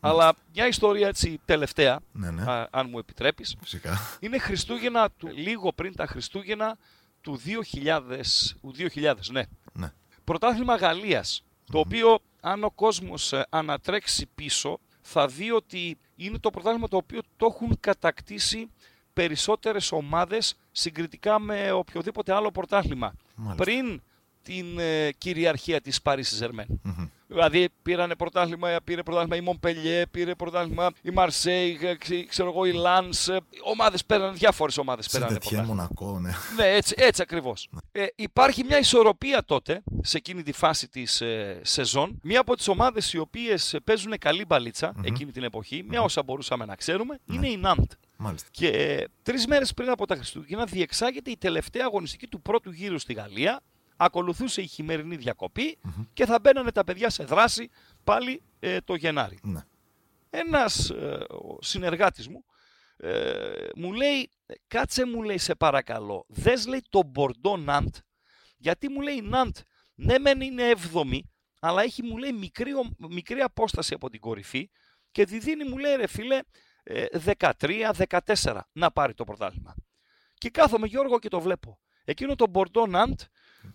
Αλλά 0.00 0.34
μια 0.54 0.66
ιστορία 0.66 1.08
έτσι 1.08 1.40
τελευταία, 1.44 2.00
Ναι, 2.12 2.30
ναι. 2.30 2.42
α, 2.52 2.68
αν 2.70 2.88
μου 2.90 2.98
επιτρέπεις, 2.98 3.56
Φυσικά. 3.60 3.98
είναι 4.20 4.38
Χριστούγεννα, 4.38 5.10
του, 5.10 5.28
λίγο 5.34 5.72
πριν 5.72 5.94
τα 5.94 6.06
Χριστούγεννα 6.06 6.76
του 7.20 7.40
2000, 7.44 8.22
του 8.60 8.74
2000 8.94 9.14
ναι. 9.30 9.42
Ναι. 9.72 9.92
Πρωτάθλημα 10.24 10.74
Γαλλίας, 10.76 11.44
το 11.72 11.78
οποίο 11.78 12.18
αν 12.40 12.64
ο 12.64 12.70
κόσμος 12.70 13.32
ε, 13.32 13.46
ανατρέξει 13.50 14.26
πίσω 14.34 14.80
θα 15.00 15.26
δει 15.26 15.50
ότι 15.50 15.98
είναι 16.16 16.38
το 16.38 16.50
πρωτάθλημα 16.50 16.88
το 16.88 16.96
οποίο 16.96 17.20
το 17.36 17.46
έχουν 17.54 17.76
κατακτήσει 17.80 18.70
περισσότερες 19.18 19.92
ομάδες 19.92 20.54
συγκριτικά 20.72 21.38
με 21.38 21.70
οποιοδήποτε 21.70 22.32
άλλο 22.34 22.50
πρωτάθλημα. 22.50 23.12
Μάλιστα. 23.34 23.64
Πριν 23.64 24.02
την 24.42 24.78
ε, 24.78 25.10
κυριαρχία 25.18 25.80
της 25.80 26.00
Paris 26.02 26.22
Saint-Germain. 26.38 26.66
Δηλαδή 27.26 27.68
πήρανε 27.82 28.14
πρωτάθλημα, 28.14 28.76
πήρε 28.84 29.02
πρωτάθλημα 29.02 29.36
η 29.36 29.40
Μομπελιέ, 29.40 30.06
πήρε 30.06 30.34
πρωτάθλημα 30.34 30.90
η 31.02 31.10
Μαρσέη, 31.10 31.78
ξέρω 32.28 32.48
εγώ 32.48 32.64
η 32.64 32.72
Λάνς. 32.72 33.28
ε, 33.28 33.40
Ομάδες 33.64 34.04
πέρανε, 34.04 34.32
διάφορες 34.32 34.78
ομάδες 34.78 35.08
πέρανε 35.08 35.32
Σεντετιέν, 35.32 35.64
πρωτάθλημα. 35.64 35.88
Μονακό, 36.00 36.20
ναι. 36.20 36.32
Ναι, 36.56 36.74
έτσι, 36.76 36.94
έτσι 36.96 37.22
ακριβώς. 37.22 37.68
Ε, 37.92 38.06
υπάρχει 38.16 38.64
μια 38.64 38.78
ισορροπία 38.78 39.44
τότε, 39.44 39.82
σε 40.02 40.16
εκείνη 40.16 40.42
τη 40.42 40.52
φάση 40.52 40.88
της 40.88 41.20
ε, 41.20 41.60
σεζόν. 41.62 42.18
Μία 42.22 42.40
από 42.40 42.56
τις 42.56 42.68
ομάδες 42.68 43.12
οι 43.12 43.18
οποίες 43.18 43.74
ε, 43.74 43.80
παίζουν 43.80 44.18
καλή 44.18 44.44
μπαλίτσα 44.44 44.94
εκείνη 45.02 45.32
την 45.32 45.42
εποχή, 45.42 45.84
με 45.86 45.98
όσα 45.98 46.22
μπορούσαμε 46.22 46.64
να 46.64 46.74
ξέρουμε, 46.74 47.18
είναι 47.32 47.48
η 47.48 47.56
Ναντ. 47.56 47.90
Μάλιστα. 48.20 48.48
Και 48.52 48.68
ε, 48.68 49.04
τρεις 49.22 49.46
μέρες 49.46 49.74
πριν 49.74 49.88
από 49.90 50.06
τα 50.06 50.14
Χριστούγεννα 50.14 50.64
διεξάγεται 50.64 51.30
η 51.30 51.36
τελευταία 51.36 51.84
αγωνιστική 51.84 52.26
του 52.26 52.42
πρώτου 52.42 52.70
γύρου 52.70 52.98
στη 52.98 53.12
Γαλλία. 53.12 53.60
Ακολουθούσε 53.96 54.60
η 54.62 54.66
χειμερινή 54.66 55.16
διακοπή 55.16 55.78
και 56.12 56.26
θα 56.26 56.38
μπαίνανε 56.40 56.72
τα 56.72 56.84
παιδιά 56.84 57.10
σε 57.10 57.24
δράση 57.24 57.70
πάλι 58.04 58.42
ε, 58.60 58.80
το 58.80 58.94
Γενάρη. 58.94 59.38
Ναι. 59.42 59.60
Ένας 60.30 60.90
ε, 60.90 61.24
ο 61.28 61.58
συνεργάτης 61.60 62.28
μου 62.28 62.44
ε, 62.96 63.66
μου 63.76 63.92
λέει, 63.92 64.30
κάτσε 64.66 65.06
μου 65.06 65.22
λέει 65.22 65.38
σε 65.38 65.54
παρακαλώ, 65.54 66.24
δες 66.28 66.66
λέει 66.66 66.82
το 66.90 67.02
Μπορντό 67.06 67.56
Ναντ, 67.56 67.94
γιατί 68.56 68.88
μου 68.88 69.00
λέει 69.00 69.14
η 69.16 69.22
Ναντ 69.22 69.56
ναι 69.94 70.18
μεν 70.18 70.40
είναι 70.40 70.72
7η, 70.92 71.18
αλλά 71.60 71.82
έχει 71.82 72.02
μου 72.02 72.16
λέει 72.16 72.32
μικρή, 72.32 72.72
ο- 72.72 73.08
μικρή 73.08 73.40
απόσταση 73.40 73.94
από 73.94 74.10
την 74.10 74.20
κορυφή 74.20 74.70
και 75.10 75.24
τη 75.24 75.38
δίνει 75.38 75.64
μου 75.68 75.78
λέει 75.78 75.96
ρε 75.96 76.06
φίλε 76.06 76.36
ε, 76.36 76.42
13-14 77.24 78.58
να 78.72 78.90
πάρει 78.90 79.14
το 79.14 79.24
πρωτάθλημα. 79.24 79.74
Και 80.34 80.50
κάθομαι 80.50 80.86
Γιώργο 80.86 81.18
και 81.18 81.28
το 81.28 81.40
βλέπω. 81.40 81.78
Εκείνο 82.04 82.34
το 82.34 82.46
Μπορντό 82.50 82.86
Ναντ 82.86 83.20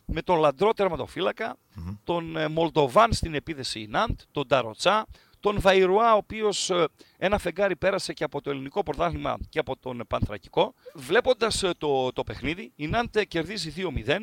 με 0.06 0.22
τον 0.22 0.40
λαντρό 0.40 0.74
τερματοφύλακα, 0.74 1.58
τον 2.04 2.38
ε, 2.38 2.48
Μολτοβάν 2.48 3.14
στην 3.14 3.34
επίδεση 3.36 3.80
η 3.82 3.88
Ναντ, 3.88 4.20
τον 4.32 4.48
Ταροτσά, 4.48 5.06
τον 5.40 5.60
Βαϊρουά, 5.62 6.14
ο 6.14 6.18
οποίος 6.18 6.72
ένα 7.18 7.38
φεγγάρι 7.38 7.76
πέρασε 7.76 8.14
και 8.14 8.24
από 8.24 8.42
το 8.42 8.50
ελληνικό 8.50 8.84
πρωτάθλημα 8.84 9.38
και 9.50 9.60
από 9.60 9.78
τον 9.78 10.02
Πανθρακικό. 10.08 10.74
Βλέποντας 10.94 11.64
το, 11.78 12.12
το 12.12 12.24
παιχνίδι, 12.24 12.72
η 12.76 12.88
Ναντ 12.88 13.16
ε, 13.16 13.26
κερδίζει 13.26 13.74
2-0 14.06 14.20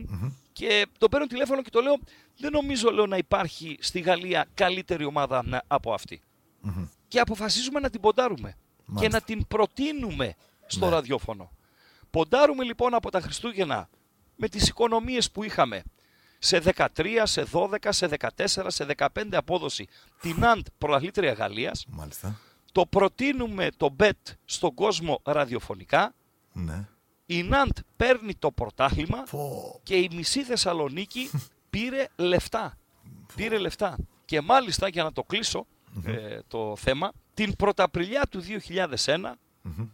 και 0.53 0.87
το 0.99 1.09
παίρνω 1.09 1.27
τηλέφωνο 1.27 1.63
και 1.63 1.71
το 1.71 1.81
λέω: 1.81 1.99
Δεν 2.39 2.51
νομίζω 2.53 2.91
λέω, 2.91 3.07
να 3.07 3.17
υπάρχει 3.17 3.77
στη 3.81 4.01
Γαλλία 4.01 4.47
καλύτερη 4.55 5.05
ομάδα 5.05 5.43
να- 5.45 5.63
από 5.67 5.93
αυτή. 5.93 6.21
Και 7.09 7.21
αποφασίζουμε 7.21 7.81
να 7.81 7.91
την 7.91 8.01
ποντάρουμε 8.01 8.57
και 8.91 8.95
Μάλιστα. 8.95 9.19
να 9.19 9.25
την 9.25 9.47
προτείνουμε 9.47 10.35
στο 10.67 10.85
Ναι. 10.87 10.91
ραδιόφωνο. 10.93 11.51
Ποντάρουμε 12.11 12.65
λοιπόν 12.65 12.95
από 12.95 13.11
τα 13.11 13.21
Χριστούγεννα 13.21 13.89
με 14.37 14.49
τις 14.49 14.69
οικονομίες 14.69 15.31
που 15.31 15.43
είχαμε 15.45 15.83
σε 16.39 16.59
13, 16.61 16.87
σε 17.23 17.45
12, 17.53 17.77
σε 17.89 18.07
14, 18.07 18.71
σε 18.71 18.85
15 18.97 19.07
απόδοση 19.33 19.87
την 20.21 20.45
ΑΝΤ 20.45 20.67
πρωταθλήτρια 20.79 21.33
Γαλλίας. 21.33 21.85
Μάλιστα. 21.89 22.39
Το 22.73 22.87
προτείνουμε 22.87 23.69
το 23.77 23.97
BET 24.01 24.11
στον 24.45 24.75
κόσμο 24.75 25.21
ραδιοφωνικά. 25.25 26.15
Ναι. 26.53 26.89
Η 27.27 27.43
ΝΑΝΤ 27.43 27.79
παίρνει 27.97 28.35
το 28.35 28.51
πρωτάθλημα 28.53 29.23
Πω. 29.31 29.81
και 29.83 29.97
η 29.97 30.11
μισή 30.15 30.43
Θεσσαλονίκη 30.45 31.31
πήρε 31.71 32.07
λεφτά. 32.17 32.79
Πήρε 33.35 33.59
λεφτά. 33.59 33.97
Και 34.25 34.41
μάλιστα 34.41 34.89
για 34.89 35.03
να 35.03 35.13
το 35.13 35.23
κλείσω 36.03 36.19
ε, 36.19 36.43
το 36.49 36.77
θέμα, 36.77 37.13
την 37.35 37.57
Πρωταπριλιά 37.57 38.27
του 38.31 38.43
2001, 39.05 39.33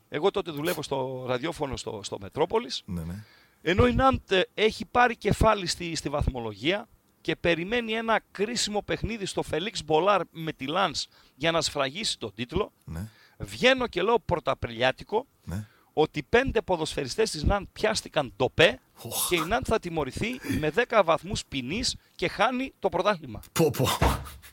εγώ 0.08 0.30
τότε 0.30 0.50
δουλεύω 0.50 0.82
στο 0.82 1.24
ραδιόφωνο 1.28 1.76
στο, 1.76 2.00
στο 2.02 2.18
Μετρόπολις, 2.20 2.82
Ναι, 2.84 3.02
ναι. 3.02 3.24
ενώ 3.62 3.86
η 3.86 3.94
Ναντ 3.94 4.30
ε, 4.30 4.40
έχει 4.54 4.84
πάρει 4.86 5.16
κεφάλι 5.16 5.66
στη, 5.66 5.94
στη 5.94 6.08
βαθμολογία 6.08 6.88
και 7.20 7.36
περιμένει 7.36 7.92
ένα 7.92 8.20
κρίσιμο 8.30 8.82
παιχνίδι 8.82 9.26
στο 9.26 9.42
Φελίξ 9.42 9.84
Μπολάρτ 9.84 10.20
με 10.30 10.52
τη 10.52 10.66
Λάνς 10.66 11.06
για 11.34 11.50
να 11.50 11.60
σφραγίσει 11.60 12.18
τον 12.18 12.32
τίτλο, 12.34 12.72
Ναι. 12.84 13.08
βγαίνω 13.38 13.86
και 13.86 14.02
λέω 14.02 14.18
πρωταπριλιάτικο 14.18 15.26
Ναι. 15.44 15.66
Ότι 15.98 16.22
πέντε 16.22 16.62
ποδοσφαιριστές 16.62 17.30
της 17.30 17.42
Ναντ 17.42 17.66
πιάστηκαν 17.72 18.32
ντοπέ 18.36 18.80
Οχ. 19.02 19.28
και 19.28 19.36
η 19.36 19.40
Ναντ 19.40 19.64
θα 19.68 19.78
τιμωρηθεί 19.78 20.40
με 20.60 20.72
10 20.88 21.02
βαθμούς 21.04 21.44
ποινής 21.48 21.96
και 22.16 22.28
χάνει 22.28 22.72
το 22.78 22.88
πρωτάθλημα. 22.88 23.42
Πω, 23.52 23.70
πω. 23.70 23.88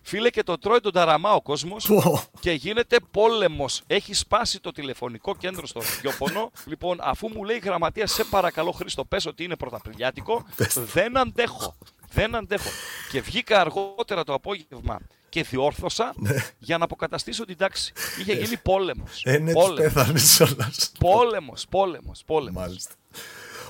Φίλε 0.02 0.30
και 0.30 0.44
το 0.44 0.58
τρώει 0.58 0.80
τον 0.80 0.92
ταραμά 0.92 1.34
ο 1.34 1.42
κόσμος 1.42 1.86
Πω. 1.86 2.22
και 2.40 2.52
γίνεται 2.52 2.98
πόλεμος. 3.12 3.82
Έχει 3.88 4.14
σπάσει 4.14 4.60
το 4.60 4.72
τηλεφωνικό 4.72 5.36
κέντρο 5.36 5.66
στο 5.68 5.80
ραδιόφωνο. 5.80 6.52
λοιπόν, 6.66 6.98
αφού 7.02 7.30
μου 7.30 7.44
λέει 7.44 7.56
η 7.56 7.60
γραμματεία, 7.60 8.08
σε 8.08 8.24
παρακαλώ 8.24 8.72
Χρήστο, 8.72 9.06
πες 9.06 9.26
ότι 9.26 9.44
είναι 9.44 9.56
πρωταπριλιάτικο, 9.56 10.46
δεν 10.76 11.18
αντέχω. 11.18 11.76
Δεν 12.12 12.36
αντέχω. 12.36 12.70
Και 13.12 13.22
βγήκα 13.22 13.60
αργότερα 13.60 14.24
το 14.24 14.34
απόγευμα 14.34 15.00
και 15.34 15.44
διόρθωσα 15.44 16.14
για 16.60 16.78
να 16.78 16.84
αποκαταστήσω 16.84 17.46
την 17.46 17.58
τάξη. 17.58 17.94
Είχε 18.20 18.34
γίνει 18.34 18.58
πόλεμος. 18.58 19.22
Ε, 19.26 19.38
ναι, 19.38 19.54
τους 19.54 19.54
πόλεμος. 19.54 19.94
πέθανες 19.94 20.40
όλας. 20.40 20.92
Πόλεμος, 21.00 21.66
πόλεμος, 21.70 22.24
πόλεμος. 22.26 22.62
Μάλιστα. 22.64 22.94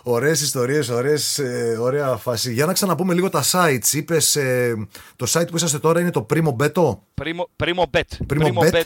Ωραίες 0.04 0.41
ιστορίες, 0.41 0.89
ωραίες, 0.89 1.39
ε, 1.39 1.78
ωραία 1.80 2.17
φάση. 2.17 2.54
Για 2.54 2.65
να 2.65 2.73
ξαναπούμε 2.73 3.13
λίγο 3.13 3.30
τα 3.30 3.43
sites. 3.52 3.93
Είπες, 3.93 4.36
ε, 4.36 4.88
το 5.15 5.32
site 5.34 5.47
που 5.49 5.56
είσαστε 5.56 5.80
τώρα 5.80 5.99
είναι 5.99 6.12
το 6.12 6.26
Primo 6.34 6.56
Beto; 6.56 6.97
Primo, 7.21 7.65
Primo 7.65 7.84
Bet. 7.91 8.34
Primo 8.34 8.71
Bet. 8.71 8.84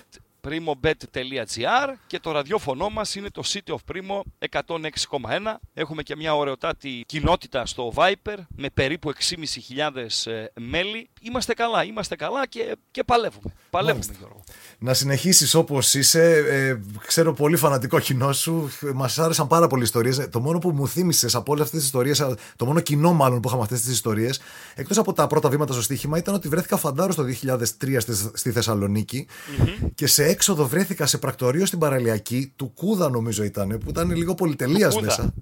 primobet.gr 0.50 1.94
και 2.08 2.20
το 2.20 2.32
ραδιόφωνο 2.32 2.90
μας 2.90 3.16
είναι 3.16 3.30
το 3.30 3.44
City 3.46 3.74
of 3.74 3.94
Primo 3.94 4.22
106,1. 4.50 5.56
Έχουμε 5.74 6.04
και 6.04 6.16
μια 6.16 6.36
ωραιοτάτη 6.36 7.04
κοινότητα 7.06 7.66
στο 7.66 7.94
Viper 7.96 8.38
με 8.56 8.70
περίπου 8.70 9.12
6.500 9.14 10.32
ε, 10.32 10.46
μέλη. 10.60 11.10
Είμαστε 11.22 11.54
καλά, 11.54 11.84
είμαστε 11.84 12.16
καλά 12.16 12.48
και, 12.48 12.78
και 12.92 13.04
παλεύουμε. 13.04 13.54
Παλεύουμε 13.70 14.06
Μάλιστα. 14.06 14.14
Γιώργο. 14.18 14.44
Να 14.80 14.94
συνεχίσεις 14.94 15.54
όπως 15.54 15.94
είσαι. 15.94 16.38
Ε, 16.50 16.80
ξέρω 17.06 17.34
πολύ 17.34 17.58
φανατικό 17.58 18.00
κοινό 18.00 18.34
σου. 18.34 18.70
Μας 18.94 19.20
άρεσαν 19.20 19.48
πάρα 19.48 19.68
πολλοί 19.68 19.84
ιστορίες. 19.84 20.18
Ε, 20.18 20.28
Το 20.28 20.40
μόνο 20.40 20.60
που 20.60 20.72
μου 20.72 20.88
θύμισες 20.88 21.36
από 21.36 21.52
όλες 21.52 21.64
αυτές 21.64 21.80
τις 21.80 21.88
ιστορίες, 21.88 22.20
ε, 22.20 22.36
το 22.56 22.66
μόνο 22.66 22.80
κοινό 22.80 23.14
μάλλον 23.14 23.42
που 23.42 23.48
είχαμε 23.48 23.64
αυτές 23.64 23.82
τις 23.82 23.92
ιστορίες, 23.92 24.40
εκτός 24.76 24.98
από 24.98 25.14
τα 25.14 25.28
πρώτα 25.28 25.50
βήματα 25.50 25.74
στο 25.74 25.82
στοίχημα, 25.82 26.18
ήταν 26.18 26.34
ότι 26.34 26.48
βρέθηκα 26.48 26.78
φαντάρος 26.78 27.16
το 27.16 27.24
2003 27.24 28.00
στη, 28.00 28.14
στη 28.34 28.52
θεσσαλονικη 28.52 29.28
και 29.96 30.08
σε 30.08 30.26
έξοδο 30.38 30.68
βρέθηκα 30.68 31.06
σε 31.06 31.18
πρακτορείο 31.18 31.66
στην 31.66 31.80
παραλιακή, 31.80 32.54
του 32.56 32.72
Κούδα 32.76 33.10
νομίζω 33.10 33.44
ήταν, 33.44 33.68
που 33.68 33.90
ήταν 33.90 34.12
λίγο 34.12 34.36
πολυτελείας 34.36 34.94
Κούδα. 34.94 35.06
μέσα. 35.06 35.34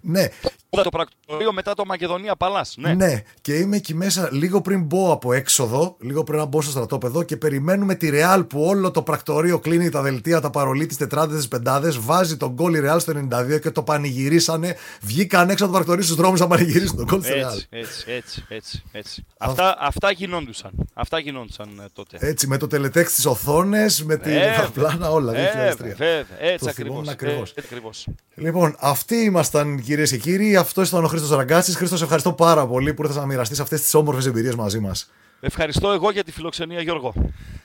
Ναι, 0.00 0.28
Είδα 0.74 0.82
το 0.82 0.90
πρακτορείο 0.90 1.52
μετά 1.52 1.74
το 1.74 1.84
Μακεδονία 1.84 2.36
Παλάς. 2.36 2.74
Ναι. 2.78 2.94
ναι. 2.94 3.22
και 3.40 3.54
είμαι 3.54 3.76
εκεί 3.76 3.94
μέσα 3.94 4.28
λίγο 4.32 4.60
πριν 4.60 4.82
μπω 4.82 5.12
από 5.12 5.32
έξοδο, 5.32 5.96
λίγο 6.00 6.24
πριν 6.24 6.38
να 6.38 6.44
μπω 6.44 6.62
στο 6.62 6.70
στρατόπεδο 6.70 7.22
και 7.22 7.36
περιμένουμε 7.36 7.94
τη 7.94 8.10
Ρεάλ 8.10 8.44
που 8.44 8.62
όλο 8.62 8.90
το 8.90 9.02
πρακτορείο 9.02 9.58
κλείνει 9.58 9.88
τα 9.88 10.02
δελτία, 10.02 10.40
τα 10.40 10.50
παρολί, 10.50 10.86
τις 10.86 10.96
τετράδες, 10.96 11.36
τις 11.36 11.48
πεντάδες, 11.48 11.98
βάζει 11.98 12.36
τον 12.36 12.52
γκολ 12.52 12.74
η 12.74 12.80
Ρεάλ 12.80 13.00
στο 13.00 13.12
92 13.32 13.58
και 13.60 13.70
το 13.70 13.82
πανηγυρίσανε. 13.82 14.76
Βγήκαν 15.00 15.50
έξω 15.50 15.64
από 15.64 15.72
το 15.72 15.78
πρακτορείο 15.78 16.04
στους 16.04 16.16
δρόμους 16.16 16.40
να 16.40 16.46
πανηγυρίσουν 16.46 16.96
τον 16.96 17.04
γκολ 17.04 17.20
της 17.20 17.30
Ρεάλ. 17.30 17.58
Έτσι, 17.68 17.68
έτσι, 17.70 18.04
έτσι, 18.06 18.42
έτσι, 18.48 18.82
έτσι. 18.92 19.24
Αυτά, 19.38 19.76
αυτά 19.80 20.10
γινόντουσαν. 20.10 20.70
Αυτά 20.94 21.18
γινόντουσαν 21.18 21.68
ε, 21.84 21.86
τότε. 21.92 22.16
Έτσι, 22.20 22.46
με 22.46 22.56
το 22.56 22.66
τελετέξ 22.66 23.12
στι 23.12 23.28
οθόνες, 23.28 24.04
με 24.04 24.16
τη 24.16 24.30
Βέβαια. 24.50 24.70
πλάνα, 24.74 25.10
όλα. 25.10 25.32
2003. 25.32 25.36
Βέβαια, 25.36 25.94
βέβαια. 25.96 26.24
Έτσι 26.38 26.64
Το 26.64 26.70
ακριβώς. 26.70 26.74
θυμόμουν 26.74 27.08
ακριβώς. 27.08 27.50
Έτσι 27.50 27.68
ακριβώς. 27.72 28.06
Λοιπόν, 28.34 28.76
αυτοί 28.78 29.16
ήμασταν 29.16 29.80
κυρίες 29.80 30.10
και 30.10 30.16
κύριοι. 30.16 30.56
Αυτό 30.56 30.82
ήταν 30.82 31.04
ο 31.04 31.08
Χρήστος 31.08 31.30
Ραγκάτση. 31.30 31.72
Χρήστος, 31.74 31.98
σε 31.98 32.04
ευχαριστώ 32.04 32.32
πάρα 32.32 32.66
πολύ 32.66 32.94
που 32.94 33.02
ήρθες 33.02 33.16
να 33.16 33.26
μοιραστείς 33.26 33.60
αυτές 33.60 33.80
τις 33.82 33.94
όμορφες 33.94 34.26
εμπειρίες 34.26 34.54
μαζί 34.54 34.78
μας. 34.80 35.10
Ευχαριστώ 35.44 35.90
εγώ 35.90 36.10
για 36.10 36.24
τη 36.24 36.32
φιλοξενία 36.32 36.80
Γιώργο. 36.80 37.14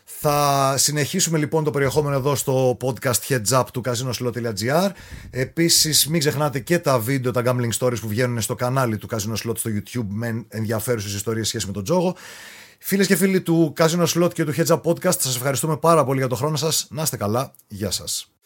Θα 0.04 0.74
συνεχίσουμε 0.78 1.38
λοιπόν 1.38 1.64
το 1.64 1.72
περιεχόμενο 1.72 2.16
εδώ 2.16 2.36
στο 2.36 2.78
podcast 2.82 3.20
Heads 3.30 3.60
Up 3.60 3.64
του 3.74 3.82
casinoslot.gr. 3.86 4.90
Επίσης 5.30 6.08
μην 6.08 6.20
ξεχνάτε 6.20 6.60
και 6.60 6.80
τα 6.80 7.00
βίντεο, 7.00 7.32
τα 7.32 7.42
gambling 7.46 7.78
stories 7.80 8.00
που 8.02 8.08
βγαίνουν 8.08 8.42
στο 8.42 8.56
κανάλι 8.56 8.98
του 8.98 9.08
Casino 9.12 9.50
Slot 9.50 9.58
στο 9.58 9.70
YouTube 9.74 10.06
με 10.08 10.46
ενδιαφέρουσες 10.50 11.14
ιστορίες 11.14 11.48
σχέση 11.48 11.66
με 11.68 11.72
τον 11.72 11.84
τζόγο. 11.84 12.16
Φίλες 12.80 13.08
και 13.08 13.16
φίλοι 13.16 13.42
του 13.42 13.74
Casino 13.78 14.06
Slot 14.08 14.34
και 14.34 14.46
του 14.46 14.54
Heads 14.58 14.68
Up 14.68 14.82
podcast, 14.82 15.20
σας 15.20 15.36
ευχαριστούμε 15.36 15.78
πάρα 15.78 16.06
πολύ 16.06 16.20
για 16.20 16.28
τον 16.28 16.38
χρόνο 16.38 16.56
σας. 16.56 16.88
Να 16.90 17.02
είστε 17.02 17.18
καλά. 17.18 17.54
Γεια 17.68 17.92
σας. 17.92 18.37